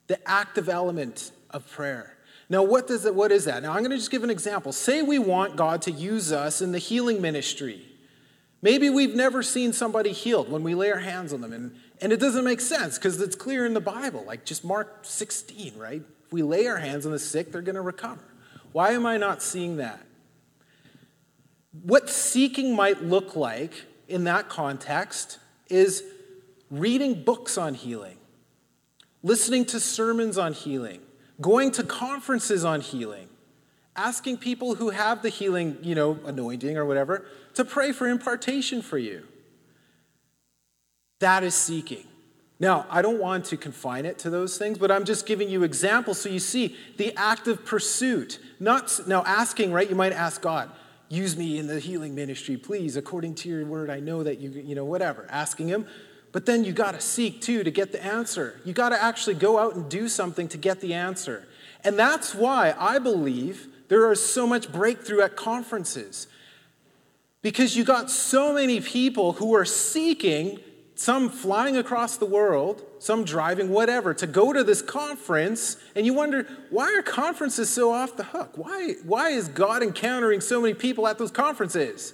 [0.06, 2.15] the active element of prayer.
[2.48, 3.62] Now, what, does it, what is that?
[3.62, 4.72] Now, I'm going to just give an example.
[4.72, 7.82] Say we want God to use us in the healing ministry.
[8.62, 12.12] Maybe we've never seen somebody healed when we lay our hands on them, and and
[12.12, 16.02] it doesn't make sense because it's clear in the Bible, like just Mark 16, right?
[16.26, 18.22] If we lay our hands on the sick, they're going to recover.
[18.72, 20.04] Why am I not seeing that?
[21.82, 23.72] What seeking might look like
[24.08, 25.38] in that context
[25.68, 26.02] is
[26.70, 28.18] reading books on healing,
[29.22, 31.00] listening to sermons on healing,
[31.40, 33.28] going to conferences on healing,
[33.94, 38.82] asking people who have the healing, you know, anointing or whatever, to pray for impartation
[38.82, 39.26] for you.
[41.20, 42.06] That is seeking.
[42.58, 45.62] Now, I don't want to confine it to those things, but I'm just giving you
[45.62, 48.38] examples so you see the active pursuit.
[48.58, 49.88] Not now asking, right?
[49.88, 50.70] You might ask God,
[51.10, 53.90] use me in the healing ministry, please, according to your word.
[53.90, 55.86] I know that you, you know, whatever, asking him.
[56.36, 58.60] But then you got to seek too to get the answer.
[58.62, 61.48] You got to actually go out and do something to get the answer.
[61.82, 66.26] And that's why I believe there is so much breakthrough at conferences.
[67.40, 70.60] Because you got so many people who are seeking
[70.94, 76.12] some flying across the world, some driving, whatever, to go to this conference, and you
[76.12, 78.58] wonder, why are conferences so off the hook?
[78.58, 82.12] Why, why is God encountering so many people at those conferences?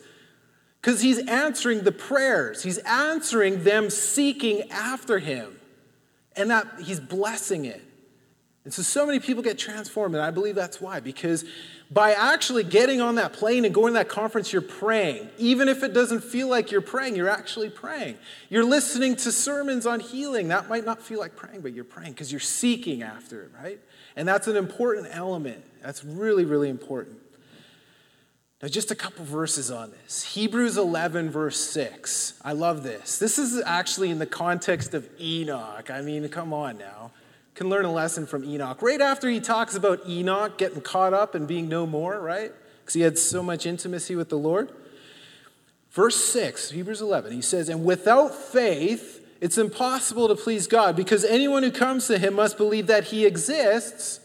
[0.83, 5.61] Because he's answering the prayers, he's answering them seeking after him,
[6.35, 7.81] and that he's blessing it.
[8.65, 11.45] And so, so many people get transformed, and I believe that's why, because
[11.91, 15.29] by actually getting on that plane and going to that conference, you're praying.
[15.39, 18.17] Even if it doesn't feel like you're praying, you're actually praying.
[18.49, 20.49] You're listening to sermons on healing.
[20.49, 23.81] That might not feel like praying, but you're praying because you're seeking after it, right?
[24.17, 25.63] And that's an important element.
[25.83, 27.19] That's really, really important.
[28.63, 30.23] Now, just a couple verses on this.
[30.23, 32.35] Hebrews 11, verse 6.
[32.45, 33.19] I love this.
[33.19, 35.91] This is actually in the context of Enoch.
[35.91, 37.11] I mean, come on now
[37.55, 38.81] can learn a lesson from Enoch.
[38.81, 42.53] Right after he talks about Enoch getting caught up and being no more, right?
[42.81, 44.73] Because he had so much intimacy with the Lord.
[45.91, 51.25] Verse 6, Hebrews 11, he says, And without faith, it's impossible to please God because
[51.25, 54.21] anyone who comes to him must believe that he exists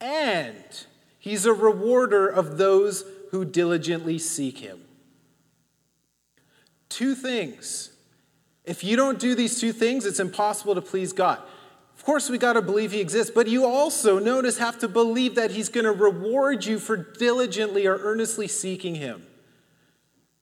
[0.00, 0.84] and
[1.20, 4.78] he's a rewarder of those who diligently seek him.
[6.90, 7.90] Two things.
[8.64, 11.40] If you don't do these two things, it's impossible to please God.
[11.96, 15.34] Of course, we got to believe he exists, but you also, notice, have to believe
[15.36, 19.26] that he's going to reward you for diligently or earnestly seeking him.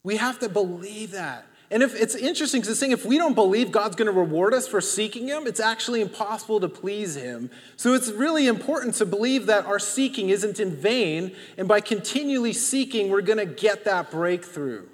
[0.03, 1.47] We have to believe that.
[1.73, 4.55] And if it's interesting because it's saying if we don't believe God's going to reward
[4.55, 7.49] us for seeking him, it's actually impossible to please him.
[7.77, 12.53] So it's really important to believe that our seeking isn't in vain, and by continually
[12.53, 14.87] seeking, we're going to get that breakthrough.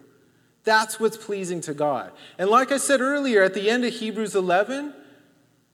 [0.65, 2.13] That's what's pleasing to God.
[2.39, 4.93] And like I said earlier, at the end of Hebrews 11,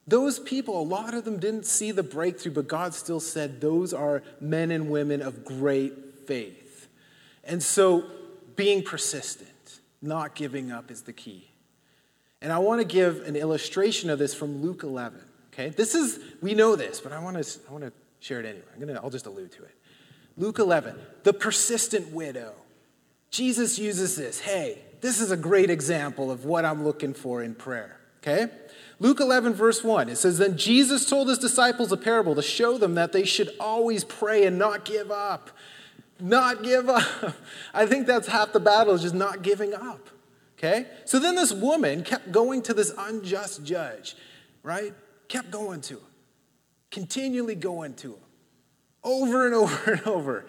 [0.07, 3.93] those people, a lot of them didn't see the breakthrough, but God still said those
[3.93, 6.87] are men and women of great faith.
[7.43, 8.05] And so
[8.55, 9.49] being persistent,
[10.03, 11.49] not giving up is the key.
[12.41, 15.19] And I want to give an illustration of this from Luke 11.
[15.53, 18.45] Okay, this is we know this, but I want to I want to share it
[18.45, 18.65] anyway.
[18.73, 19.75] I'm gonna I'll just allude to it.
[20.35, 22.53] Luke 11, the persistent widow.
[23.29, 24.39] Jesus uses this.
[24.39, 27.97] Hey, this is a great example of what I'm looking for in prayer.
[28.19, 28.47] Okay,
[28.99, 32.77] Luke 11, verse 1, it says, Then Jesus told his disciples a parable to show
[32.77, 35.49] them that they should always pray and not give up.
[36.23, 37.35] Not give up.
[37.73, 40.09] I think that's half the battle, is just not giving up.
[40.57, 40.87] Okay?
[41.03, 44.15] So then this woman kept going to this unjust judge,
[44.63, 44.93] right?
[45.27, 46.07] Kept going to him,
[46.91, 48.21] continually going to him,
[49.03, 50.45] over and over and over,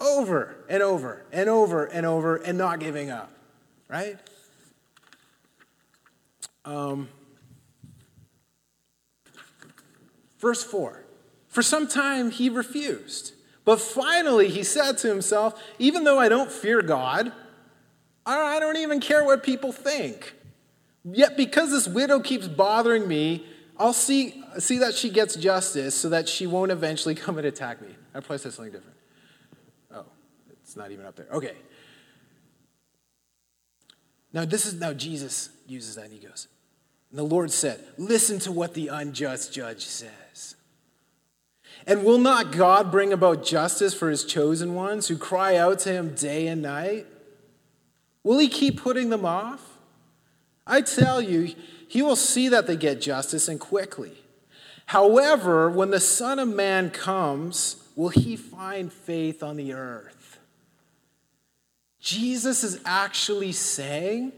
[0.00, 3.30] over and over and over and over, and not giving up,
[3.88, 4.18] right?
[6.64, 7.08] Um,
[10.40, 11.04] Verse 4
[11.46, 13.34] For some time he refused.
[13.64, 17.32] But finally he said to himself, Even though I don't fear God,
[18.26, 20.34] I don't even care what people think.
[21.04, 23.46] Yet because this widow keeps bothering me,
[23.76, 27.80] I'll see, see that she gets justice so that she won't eventually come and attack
[27.80, 27.88] me.
[28.14, 28.96] I probably said something different.
[29.92, 30.04] Oh,
[30.62, 31.26] it's not even up there.
[31.32, 31.56] Okay.
[34.32, 36.48] Now this is now Jesus uses that and he goes,
[37.10, 40.56] and the Lord said, Listen to what the unjust judge says.
[41.86, 45.92] And will not God bring about justice for his chosen ones who cry out to
[45.92, 47.06] him day and night?
[48.22, 49.60] Will he keep putting them off?
[50.66, 51.54] I tell you,
[51.86, 54.12] he will see that they get justice and quickly.
[54.86, 60.38] However, when the Son of Man comes, will he find faith on the earth?
[62.00, 64.32] Jesus is actually saying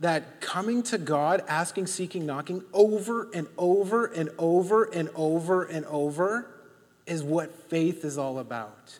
[0.00, 5.86] that coming to God, asking, seeking, knocking over and over and over and over and
[5.86, 6.59] over
[7.10, 8.98] is what faith is all about.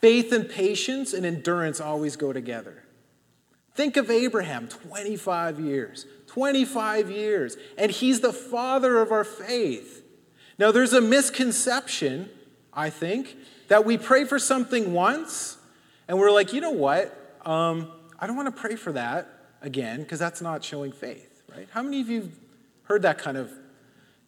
[0.00, 2.84] Faith and patience and endurance always go together.
[3.74, 6.06] Think of Abraham, 25 years.
[6.26, 7.56] 25 years.
[7.76, 10.04] And he's the father of our faith.
[10.58, 12.28] Now, there's a misconception,
[12.72, 13.36] I think,
[13.68, 15.56] that we pray for something once
[16.08, 17.38] and we're like, you know what?
[17.44, 19.28] Um, I don't want to pray for that
[19.60, 21.68] again because that's not showing faith, right?
[21.70, 22.32] How many of you
[22.84, 23.52] heard that kind of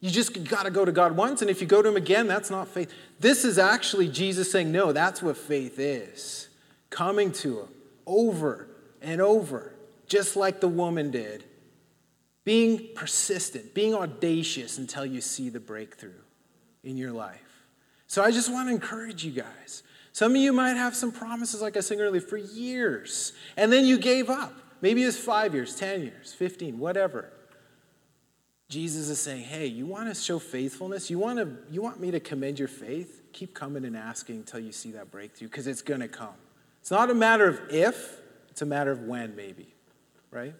[0.01, 2.27] you just got to go to God once, and if you go to Him again,
[2.27, 2.91] that's not faith.
[3.19, 6.49] This is actually Jesus saying, No, that's what faith is.
[6.89, 7.67] Coming to Him
[8.07, 8.67] over
[9.01, 9.73] and over,
[10.07, 11.45] just like the woman did.
[12.43, 16.19] Being persistent, being audacious until you see the breakthrough
[16.83, 17.39] in your life.
[18.07, 19.83] So I just want to encourage you guys.
[20.13, 23.85] Some of you might have some promises, like I said earlier, for years, and then
[23.85, 24.53] you gave up.
[24.81, 27.31] Maybe it's five years, 10 years, 15, whatever.
[28.71, 31.09] Jesus is saying, hey, you want to show faithfulness?
[31.09, 33.21] You want, to, you want me to commend your faith?
[33.33, 36.35] Keep coming and asking until you see that breakthrough because it's going to come.
[36.79, 39.73] It's not a matter of if, it's a matter of when, maybe,
[40.31, 40.53] right?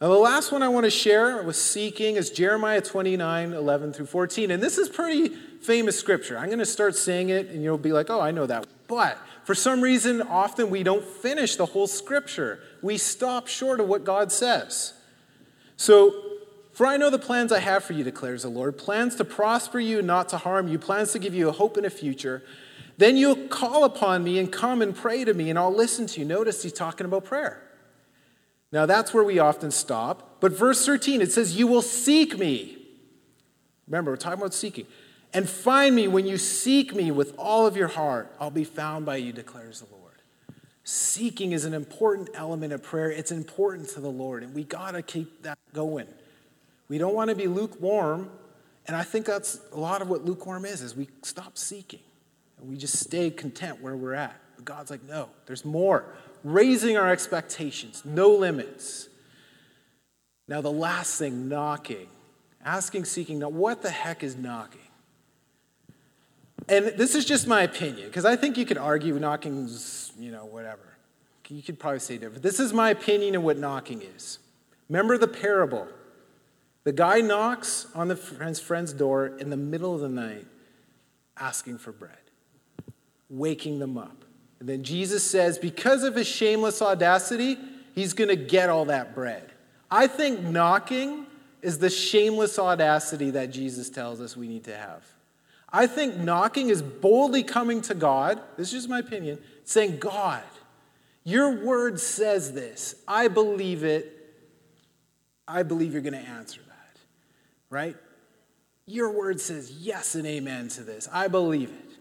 [0.00, 4.06] Now, the last one I want to share with seeking is Jeremiah 29, 11 through
[4.06, 4.50] 14.
[4.50, 5.28] And this is pretty
[5.62, 6.36] famous scripture.
[6.36, 8.66] I'm going to start saying it, and you'll be like, oh, I know that.
[8.88, 12.58] But for some reason, often we don't finish the whole scripture.
[12.82, 14.92] We stop short of what God says.
[15.76, 16.25] So,
[16.76, 19.80] for I know the plans I have for you, declares the Lord plans to prosper
[19.80, 22.42] you, not to harm you, plans to give you a hope and a future.
[22.98, 26.20] Then you'll call upon me and come and pray to me, and I'll listen to
[26.20, 26.26] you.
[26.26, 27.62] Notice he's talking about prayer.
[28.72, 30.38] Now, that's where we often stop.
[30.38, 32.76] But verse 13, it says, You will seek me.
[33.86, 34.84] Remember, we're talking about seeking.
[35.32, 38.30] And find me when you seek me with all of your heart.
[38.38, 40.20] I'll be found by you, declares the Lord.
[40.84, 43.10] Seeking is an important element of prayer.
[43.10, 46.06] It's important to the Lord, and we got to keep that going.
[46.88, 48.30] We don't want to be lukewarm,
[48.86, 52.00] and I think that's a lot of what lukewarm is, is we stop seeking.
[52.58, 54.40] And we just stay content where we're at.
[54.56, 56.04] But God's like, no, there's more
[56.44, 59.08] raising our expectations, no limits.
[60.48, 62.06] Now, the last thing, knocking.
[62.64, 63.40] Asking, seeking.
[63.40, 64.80] Now, what the heck is knocking?
[66.68, 70.46] And this is just my opinion, because I think you could argue knocking's, you know,
[70.46, 70.96] whatever.
[71.48, 72.42] You could probably say different.
[72.42, 74.38] This is my opinion of what knocking is.
[74.88, 75.86] Remember the parable.
[76.86, 80.46] The guy knocks on the friend's, friend's door in the middle of the night,
[81.36, 82.12] asking for bread,
[83.28, 84.24] waking them up.
[84.60, 87.58] And then Jesus says, because of his shameless audacity,
[87.92, 89.50] he's going to get all that bread.
[89.90, 91.26] I think knocking
[91.60, 95.02] is the shameless audacity that Jesus tells us we need to have.
[95.72, 100.44] I think knocking is boldly coming to God, this is just my opinion, saying, God,
[101.24, 102.94] your word says this.
[103.08, 104.12] I believe it.
[105.48, 106.60] I believe you're going to answer
[107.70, 107.96] right?
[108.86, 111.08] Your word says yes and amen to this.
[111.12, 111.92] I believe it.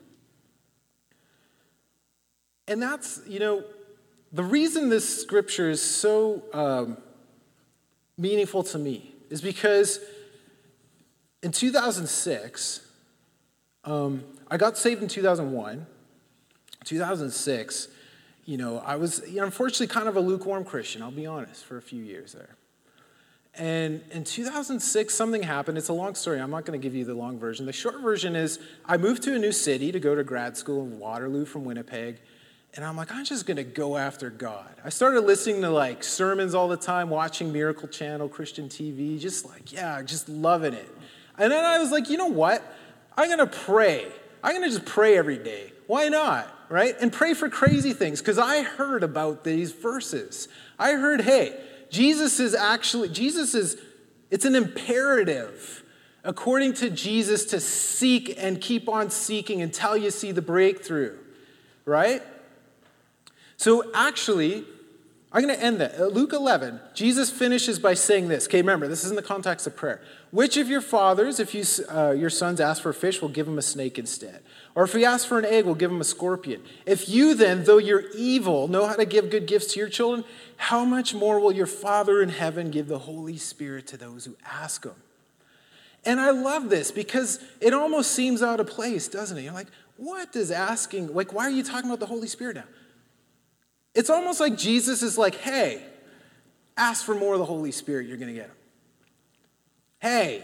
[2.68, 3.64] And that's, you know,
[4.32, 6.98] the reason this scripture is so um,
[8.18, 10.00] meaningful to me is because
[11.42, 12.82] in 2006,
[13.84, 15.86] um, I got saved in 2001.
[16.84, 17.88] 2006,
[18.46, 21.66] you know, I was you know, unfortunately kind of a lukewarm Christian, I'll be honest,
[21.66, 22.56] for a few years there.
[23.58, 25.78] And in 2006, something happened.
[25.78, 26.40] It's a long story.
[26.40, 27.66] I'm not going to give you the long version.
[27.66, 30.84] The short version is I moved to a new city to go to grad school
[30.84, 32.18] in Waterloo from Winnipeg.
[32.74, 34.68] And I'm like, I'm just going to go after God.
[34.84, 39.46] I started listening to like sermons all the time, watching Miracle Channel, Christian TV, just
[39.46, 40.90] like, yeah, just loving it.
[41.38, 42.62] And then I was like, you know what?
[43.18, 44.06] I'm going to pray.
[44.44, 45.72] I'm going to just pray every day.
[45.88, 46.52] Why not?
[46.68, 46.96] Right?
[47.00, 50.50] And pray for crazy things because I heard about these verses.
[50.78, 51.58] I heard, hey,
[51.96, 53.78] Jesus is actually, Jesus is,
[54.30, 55.82] it's an imperative
[56.26, 61.18] according to Jesus to seek and keep on seeking until you see the breakthrough.
[61.86, 62.22] Right?
[63.56, 64.66] So actually,
[65.32, 65.98] I'm going to end that.
[65.98, 68.46] Uh, Luke 11, Jesus finishes by saying this.
[68.46, 70.02] Okay, remember, this is in the context of prayer.
[70.32, 73.48] Which of your fathers, if you, uh, your sons ask for a fish, will give
[73.48, 74.44] him a snake instead?
[74.76, 76.62] Or if he asks for an egg, we'll give him a scorpion?
[76.86, 80.26] If you then, though you're evil, know how to give good gifts to your children,
[80.58, 84.36] how much more will your Father in heaven give the Holy Spirit to those who
[84.46, 84.96] ask him?
[86.04, 89.44] And I love this because it almost seems out of place, doesn't it?
[89.44, 92.66] You're like, what does asking, like, why are you talking about the Holy Spirit now?
[93.94, 95.82] It's almost like Jesus is like, hey,
[96.76, 98.56] ask for more of the Holy Spirit, you're going to get him.
[100.00, 100.44] Hey,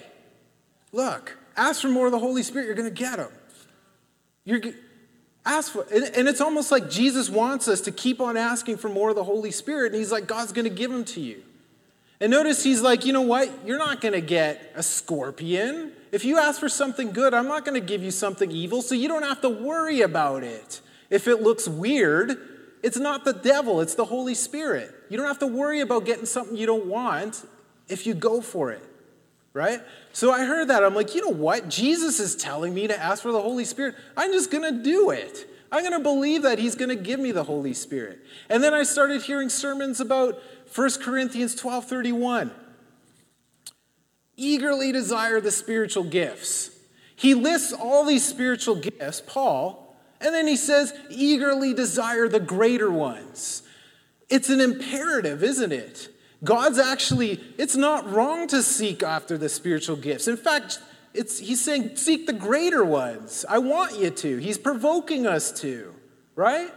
[0.93, 3.27] look, ask for more of the Holy Spirit, you're going to get him.
[4.45, 4.61] You're
[5.45, 9.09] ask for and it's almost like Jesus wants us to keep on asking for more
[9.09, 11.43] of the Holy Spirit and he's like God's going to give him to you.
[12.19, 13.49] And notice he's like, "You know what?
[13.65, 15.91] You're not going to get a scorpion.
[16.11, 18.93] If you ask for something good, I'm not going to give you something evil, so
[18.93, 20.81] you don't have to worry about it.
[21.09, 22.37] If it looks weird,
[22.83, 24.93] it's not the devil, it's the Holy Spirit.
[25.09, 27.45] You don't have to worry about getting something you don't want
[27.87, 28.83] if you go for it,
[29.53, 29.79] right?
[30.13, 30.83] So I heard that.
[30.83, 31.69] I'm like, you know what?
[31.69, 33.95] Jesus is telling me to ask for the Holy Spirit.
[34.15, 35.47] I'm just going to do it.
[35.71, 38.19] I'm going to believe that he's going to give me the Holy Spirit.
[38.49, 40.41] And then I started hearing sermons about
[40.73, 42.51] 1 Corinthians 12 31.
[44.37, 46.71] Eagerly desire the spiritual gifts.
[47.15, 52.91] He lists all these spiritual gifts, Paul, and then he says, eagerly desire the greater
[52.91, 53.63] ones.
[54.29, 56.09] It's an imperative, isn't it?
[56.43, 60.27] God's actually, it's not wrong to seek after the spiritual gifts.
[60.27, 60.79] In fact,
[61.13, 63.45] it's, he's saying, seek the greater ones.
[63.47, 64.37] I want you to.
[64.37, 65.93] He's provoking us to,
[66.35, 66.69] right?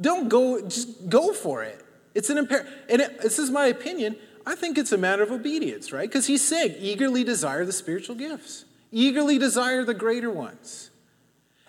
[0.00, 1.84] Don't go, just go for it.
[2.14, 2.72] It's an imperative.
[2.90, 4.16] And it, this is my opinion.
[4.44, 6.08] I think it's a matter of obedience, right?
[6.08, 10.90] Because he's saying, eagerly desire the spiritual gifts, eagerly desire the greater ones.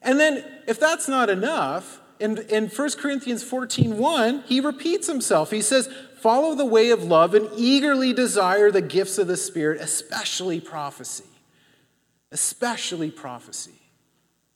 [0.02, 5.52] And then, if that's not enough, in, in 1 Corinthians 14 1, he repeats himself.
[5.52, 5.90] He says,
[6.24, 11.26] follow the way of love and eagerly desire the gifts of the Spirit, especially prophecy.
[12.32, 13.82] Especially prophecy.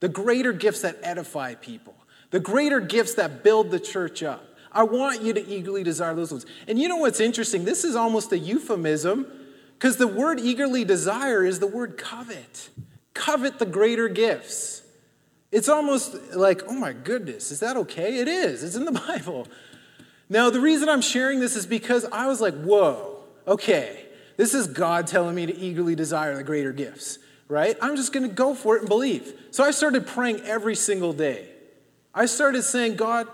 [0.00, 1.94] The greater gifts that edify people,
[2.30, 4.42] the greater gifts that build the church up.
[4.72, 6.46] I want you to eagerly desire those ones.
[6.66, 7.66] And you know what's interesting?
[7.66, 9.26] This is almost a euphemism
[9.74, 12.70] because the word eagerly desire is the word covet.
[13.12, 14.82] Covet the greater gifts.
[15.52, 18.20] It's almost like, oh my goodness, is that okay?
[18.20, 19.46] It is, it's in the Bible.
[20.30, 24.04] Now, the reason I'm sharing this is because I was like, whoa, okay,
[24.36, 27.18] this is God telling me to eagerly desire the greater gifts,
[27.48, 27.76] right?
[27.80, 29.32] I'm just gonna go for it and believe.
[29.50, 31.48] So I started praying every single day.
[32.14, 33.26] I started saying, God,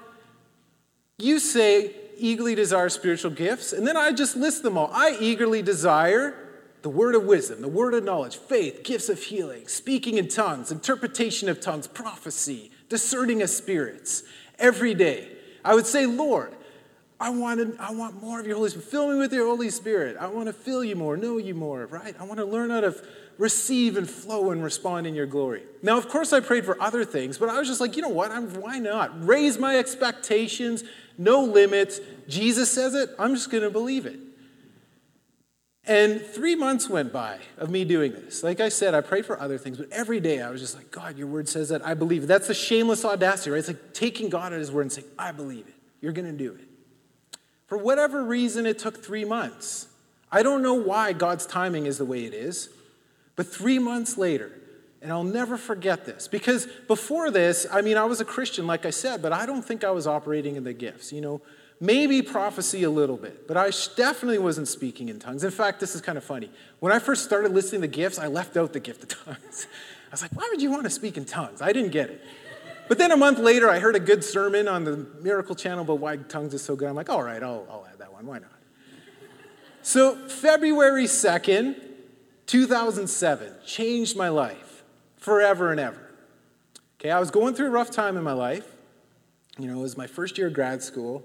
[1.19, 4.91] you say eagerly desire spiritual gifts, and then I just list them all.
[4.93, 6.35] I eagerly desire
[6.83, 10.71] the word of wisdom, the word of knowledge, faith, gifts of healing, speaking in tongues,
[10.71, 14.23] interpretation of tongues, prophecy, discerning of spirits.
[14.59, 15.29] Every day,
[15.65, 16.54] I would say, Lord,
[17.25, 18.87] I want, I want more of your Holy Spirit.
[18.87, 20.19] Fill me with your Holy Spirit.
[20.21, 22.15] I want to feel you more, know you more, right?
[22.21, 22.95] I want to learn how to
[23.39, 25.63] receive and flow and respond in your glory.
[25.83, 28.11] Now, of course, I prayed for other things, but I was just like, you know
[28.11, 28.31] what?
[28.31, 29.27] I'm, why not?
[29.27, 30.85] Raise my expectations,
[31.17, 31.99] no limits.
[32.29, 34.21] Jesus says it, I'm just going to believe it.
[35.87, 38.43] And three months went by of me doing this.
[38.43, 40.91] Like I said, I prayed for other things, but every day I was just like,
[40.91, 41.87] God, your word says that.
[41.87, 42.27] I believe it.
[42.27, 43.61] That's the shameless audacity, right?
[43.61, 45.75] It's like taking God at his word and saying, I believe it.
[46.03, 46.69] You're going to do it.
[47.75, 49.89] For whatever reason, it took three months.
[50.31, 52.69] I don't know why God's timing is the way it is,
[53.35, 54.53] but three months later,
[55.03, 58.87] and I'll never forget this because before this, I mean, I was a Christian, like
[58.87, 61.13] I said, but I don't think I was operating in the gifts.
[61.13, 61.43] You know,
[61.81, 65.43] maybe prophecy a little bit, but I definitely wasn't speaking in tongues.
[65.43, 66.53] In fact, this is kind of funny.
[66.79, 69.67] When I first started listing the gifts, I left out the gift of tongues.
[70.07, 71.61] I was like, why would you want to speak in tongues?
[71.61, 72.25] I didn't get it.
[72.89, 75.99] But then a month later, I heard a good sermon on the Miracle Channel about
[75.99, 76.89] why tongues is so good.
[76.89, 78.27] I'm like, all right, I'll, I'll add that one.
[78.27, 78.51] Why not?
[79.83, 81.77] So, February 2nd,
[82.47, 84.83] 2007, changed my life
[85.17, 86.11] forever and ever.
[87.01, 88.67] Okay, I was going through a rough time in my life.
[89.59, 91.23] You know, it was my first year of grad school.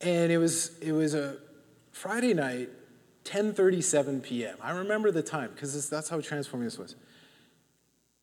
[0.00, 1.36] And it was, it was a
[1.92, 2.70] Friday night,
[3.24, 4.56] 10:37 p.m.
[4.60, 6.96] I remember the time because that's how transforming this was.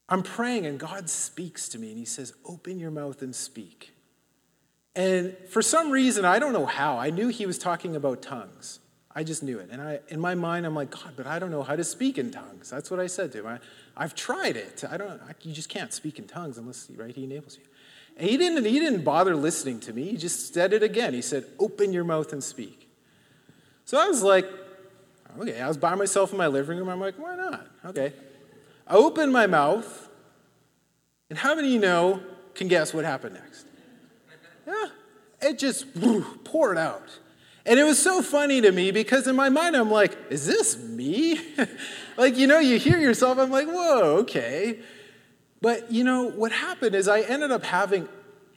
[0.09, 3.93] I'm praying and God speaks to me and he says, "Open your mouth and speak."
[4.95, 8.79] And for some reason, I don't know how, I knew he was talking about tongues.
[9.15, 9.69] I just knew it.
[9.71, 12.17] And I, in my mind, I'm like, God, but I don't know how to speak
[12.17, 12.69] in tongues.
[12.69, 13.47] That's what I said to him.
[13.47, 13.59] I,
[13.95, 14.83] I've tried it.
[14.89, 17.63] I don't, I, you just can't speak in tongues unless, right, he enables you.
[18.17, 20.03] And he didn't, he didn't bother listening to me.
[20.03, 21.13] He just said it again.
[21.13, 22.89] He said, Open your mouth and speak.
[23.85, 24.45] So I was like,
[25.39, 25.61] Okay.
[25.61, 26.89] I was by myself in my living room.
[26.89, 27.67] I'm like, Why not?
[27.85, 28.13] Okay.
[28.89, 30.09] I opened my mouth.
[31.29, 32.21] And how many of you know
[32.55, 33.67] can guess what happened next?
[34.65, 34.87] Yeah.
[35.41, 35.85] It just
[36.43, 37.19] poured out.
[37.65, 40.77] And it was so funny to me because in my mind, I'm like, Is this
[40.77, 41.39] me?
[42.17, 44.79] like, you know, you hear yourself, I'm like, Whoa, okay.
[45.61, 48.09] But you know, what happened is I ended up having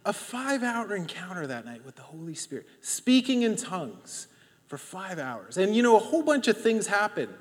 [0.04, 4.28] a five hour encounter that night with the Holy Spirit, speaking in tongues
[4.66, 5.58] for five hours.
[5.58, 7.34] And you know, a whole bunch of things happened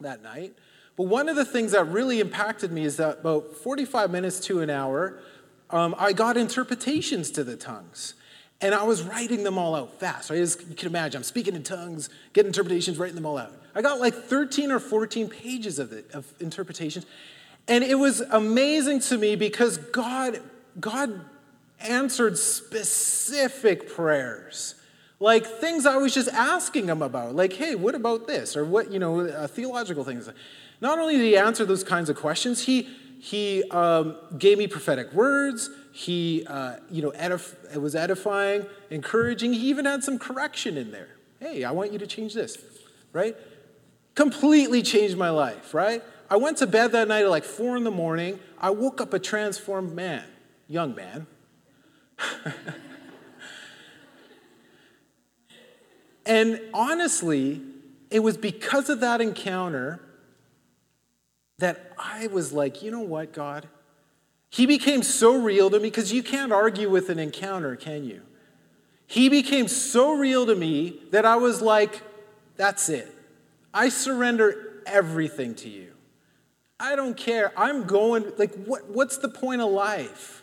[0.00, 0.54] that night.
[0.96, 4.60] But one of the things that really impacted me is that about 45 minutes to
[4.60, 5.18] an hour,
[5.70, 8.14] um, I got interpretations to the tongues.
[8.60, 10.30] And I was writing them all out fast.
[10.30, 10.38] Right?
[10.38, 13.52] As you can imagine, I'm speaking in tongues, getting interpretations, writing them all out.
[13.74, 17.06] I got like 13 or 14 pages of it, of interpretations.
[17.66, 20.40] And it was amazing to me because God,
[20.78, 21.24] God
[21.80, 24.76] answered specific prayers.
[25.18, 27.34] Like things I was just asking him about.
[27.34, 28.56] Like, hey, what about this?
[28.56, 30.28] Or what, you know, uh, theological things.
[30.82, 32.88] Not only did he answer those kinds of questions, he,
[33.20, 35.70] he um, gave me prophetic words.
[35.92, 39.52] He, uh, you know, edif- was edifying, encouraging.
[39.52, 41.10] He even had some correction in there.
[41.38, 42.58] Hey, I want you to change this,
[43.12, 43.36] right?
[44.16, 46.02] Completely changed my life, right?
[46.28, 48.40] I went to bed that night at like four in the morning.
[48.58, 50.24] I woke up a transformed man,
[50.66, 51.28] young man.
[56.26, 57.62] and honestly,
[58.10, 60.00] it was because of that encounter
[61.62, 63.68] that I was like, you know what, God?
[64.50, 68.22] He became so real to me because you can't argue with an encounter, can you?
[69.06, 72.02] He became so real to me that I was like,
[72.56, 73.08] that's it.
[73.72, 75.92] I surrender everything to you.
[76.80, 77.52] I don't care.
[77.56, 80.42] I'm going, like, what, what's the point of life?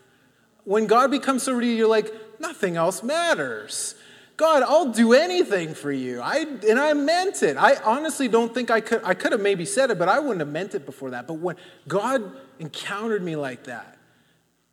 [0.63, 3.95] When God becomes so real, you're like, nothing else matters.
[4.39, 6.21] God, I'll do anything for you.
[6.21, 7.57] I, and I meant it.
[7.57, 10.39] I honestly don't think I could, I could have maybe said it, but I wouldn't
[10.39, 11.27] have meant it before that.
[11.27, 11.57] But when
[11.89, 13.97] God encountered me like that,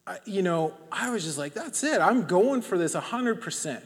[0.06, 2.00] I, you know, I was just like, that's it.
[2.00, 3.82] I'm going for this 100%.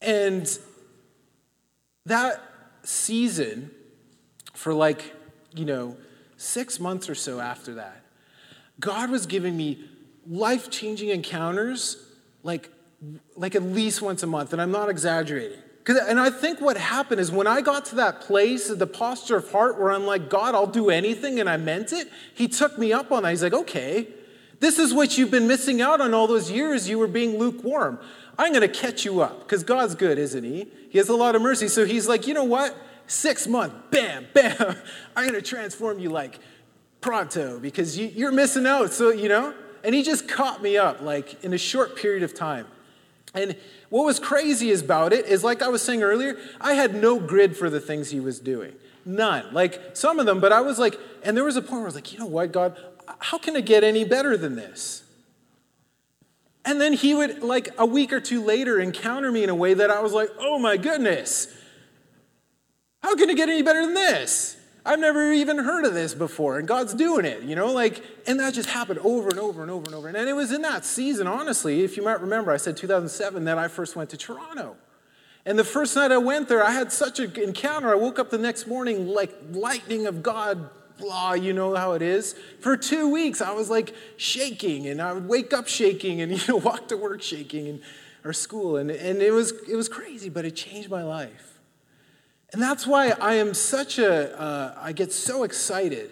[0.00, 0.58] And
[2.06, 2.42] that
[2.82, 3.70] season,
[4.54, 5.14] for like,
[5.54, 5.98] you know,
[6.38, 8.00] six months or so after that,
[8.80, 9.84] God was giving me
[10.26, 12.02] life changing encounters
[12.42, 12.70] like,
[13.36, 15.58] like at least once a month, and I'm not exaggerating.
[15.86, 19.50] And I think what happened is when I got to that place, the posture of
[19.50, 22.92] heart where I'm like, God, I'll do anything, and I meant it, He took me
[22.92, 23.30] up on that.
[23.30, 24.06] He's like, okay,
[24.60, 27.98] this is what you've been missing out on all those years you were being lukewarm.
[28.38, 30.68] I'm going to catch you up because God's good, isn't He?
[30.90, 31.66] He has a lot of mercy.
[31.68, 32.76] So He's like, you know what?
[33.06, 34.76] Six months, bam, bam,
[35.16, 36.38] I'm going to transform you like
[37.00, 38.92] pronto because you, you're missing out.
[38.92, 42.34] So, you know, and He just caught me up like in a short period of
[42.34, 42.66] time.
[43.34, 43.56] And
[43.90, 47.56] what was crazy about it is, like I was saying earlier, I had no grid
[47.56, 48.72] for the things he was doing.
[49.04, 49.52] None.
[49.52, 51.84] Like some of them, but I was like, and there was a point where I
[51.86, 52.76] was like, you know what, God,
[53.18, 55.04] how can it get any better than this?
[56.64, 59.74] And then he would, like a week or two later, encounter me in a way
[59.74, 61.48] that I was like, oh my goodness,
[63.02, 64.56] how can it get any better than this?
[64.84, 68.40] I've never even heard of this before, and God's doing it, you know, like, and
[68.40, 70.08] that just happened over and over and over and over.
[70.08, 73.58] And it was in that season, honestly, if you might remember, I said 2007 that
[73.58, 74.76] I first went to Toronto.
[75.44, 77.90] And the first night I went there, I had such an encounter.
[77.90, 80.68] I woke up the next morning like lightning of God,
[80.98, 82.34] blah, you know how it is.
[82.60, 86.48] For two weeks, I was like shaking, and I would wake up shaking, and you
[86.48, 87.80] know, walk to work shaking, and
[88.24, 91.49] or school, and, and it was it was crazy, but it changed my life.
[92.52, 96.10] And that's why I am such a, uh, I get so excited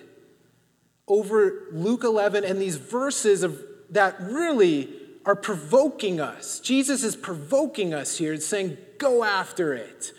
[1.09, 3.61] over Luke 11 and these verses of,
[3.91, 4.89] that really
[5.25, 6.61] are provoking us.
[6.61, 10.13] Jesus is provoking us here and saying, go after it.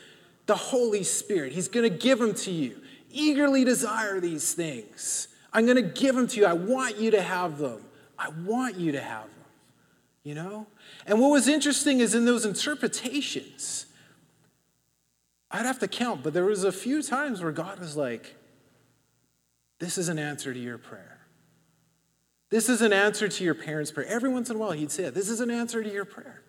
[0.46, 2.82] The Holy Spirit, He's going to give them to you.
[3.12, 5.28] Eagerly desire these things.
[5.54, 6.46] I'm going to give them to you.
[6.46, 7.86] I want you to have them.
[8.18, 9.34] I want you to have them.
[10.24, 10.68] You know?
[11.06, 13.86] And what was interesting is in those interpretations,
[15.52, 18.36] I'd have to count, but there was a few times where God was like,
[19.80, 21.20] this is an answer to your prayer.
[22.50, 24.08] This is an answer to your parents' prayer.
[24.08, 26.42] Every once in a while, he'd say, This is an answer to your prayer.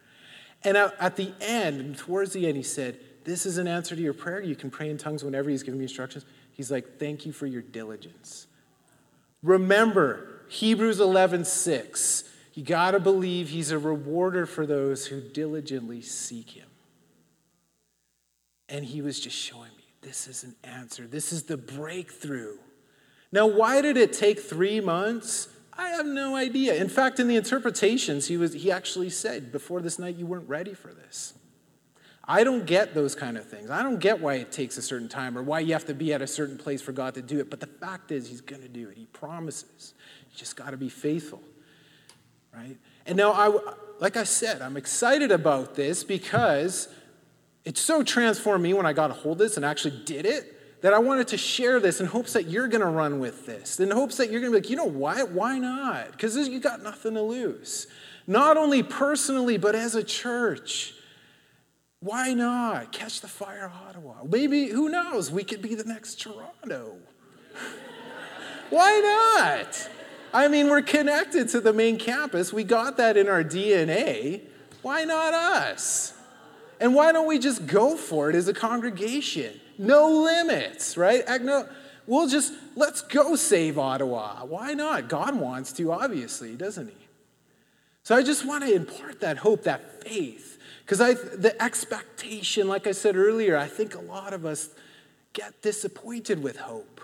[0.63, 4.15] And at the end, towards the end, he said, This is an answer to your
[4.15, 4.41] prayer.
[4.41, 6.25] You can pray in tongues whenever he's giving me instructions.
[6.53, 8.47] He's like, Thank you for your diligence.
[9.43, 12.25] Remember, Hebrews 11 6.
[12.55, 16.70] You got to believe he's a rewarder for those who diligently seek him.
[18.71, 21.07] And he was just showing me this is an answer.
[21.07, 22.57] This is the breakthrough.
[23.33, 25.49] Now, why did it take three months?
[25.77, 26.75] I have no idea.
[26.75, 30.49] In fact, in the interpretations, he, was, he actually said, Before this night, you weren't
[30.49, 31.35] ready for this.
[32.25, 33.71] I don't get those kind of things.
[33.71, 36.13] I don't get why it takes a certain time or why you have to be
[36.13, 37.51] at a certain place for God to do it.
[37.51, 38.97] But the fact is, He's going to do it.
[38.97, 39.95] He promises.
[40.31, 41.43] You just got to be faithful,
[42.55, 42.77] right?
[43.07, 43.49] And now, I,
[44.01, 46.89] like I said, I'm excited about this because
[47.65, 50.57] it so transformed me when I got a hold of this and actually did it
[50.81, 53.79] that I wanted to share this in hopes that you're going to run with this,
[53.81, 55.31] in hopes that you're going to be like, you know what?
[55.31, 56.13] Why not?
[56.13, 57.87] Because you got nothing to lose.
[58.27, 60.95] Not only personally, but as a church.
[62.01, 62.93] Why not?
[62.93, 64.25] Catch the fire Ottawa.
[64.27, 65.31] Maybe, who knows?
[65.31, 66.97] We could be the next Toronto.
[68.71, 69.91] Why not?
[70.33, 72.53] I mean, we're connected to the main campus.
[72.53, 74.43] We got that in our DNA.
[74.81, 76.15] Why not us?
[76.81, 79.61] And why don't we just go for it as a congregation?
[79.79, 81.23] No limits, right?
[82.07, 84.45] We'll just, let's go save Ottawa.
[84.47, 85.09] Why not?
[85.09, 87.07] God wants to, obviously, doesn't he?
[88.03, 90.59] So I just want to impart that hope, that faith.
[90.85, 94.71] Because I the expectation, like I said earlier, I think a lot of us
[95.33, 97.01] get disappointed with hope.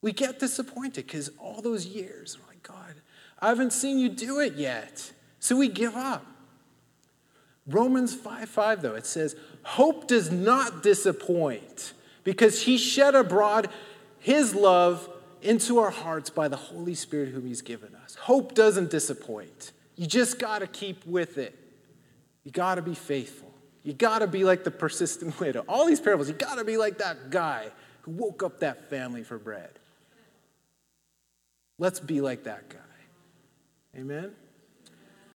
[0.00, 2.94] We get disappointed because all those years, like, God,
[3.40, 5.12] I haven't seen you do it yet.
[5.40, 6.24] So we give up.
[7.66, 11.92] Romans 5 5, though, it says, Hope does not disappoint
[12.24, 13.68] because he shed abroad
[14.18, 15.08] his love
[15.42, 18.14] into our hearts by the Holy Spirit whom he's given us.
[18.14, 19.72] Hope doesn't disappoint.
[19.96, 21.58] You just got to keep with it.
[22.44, 23.52] You got to be faithful.
[23.84, 25.64] You got to be like the persistent widow.
[25.68, 27.68] All these parables, you got to be like that guy
[28.02, 29.70] who woke up that family for bread.
[31.78, 32.78] Let's be like that guy.
[33.98, 34.32] Amen?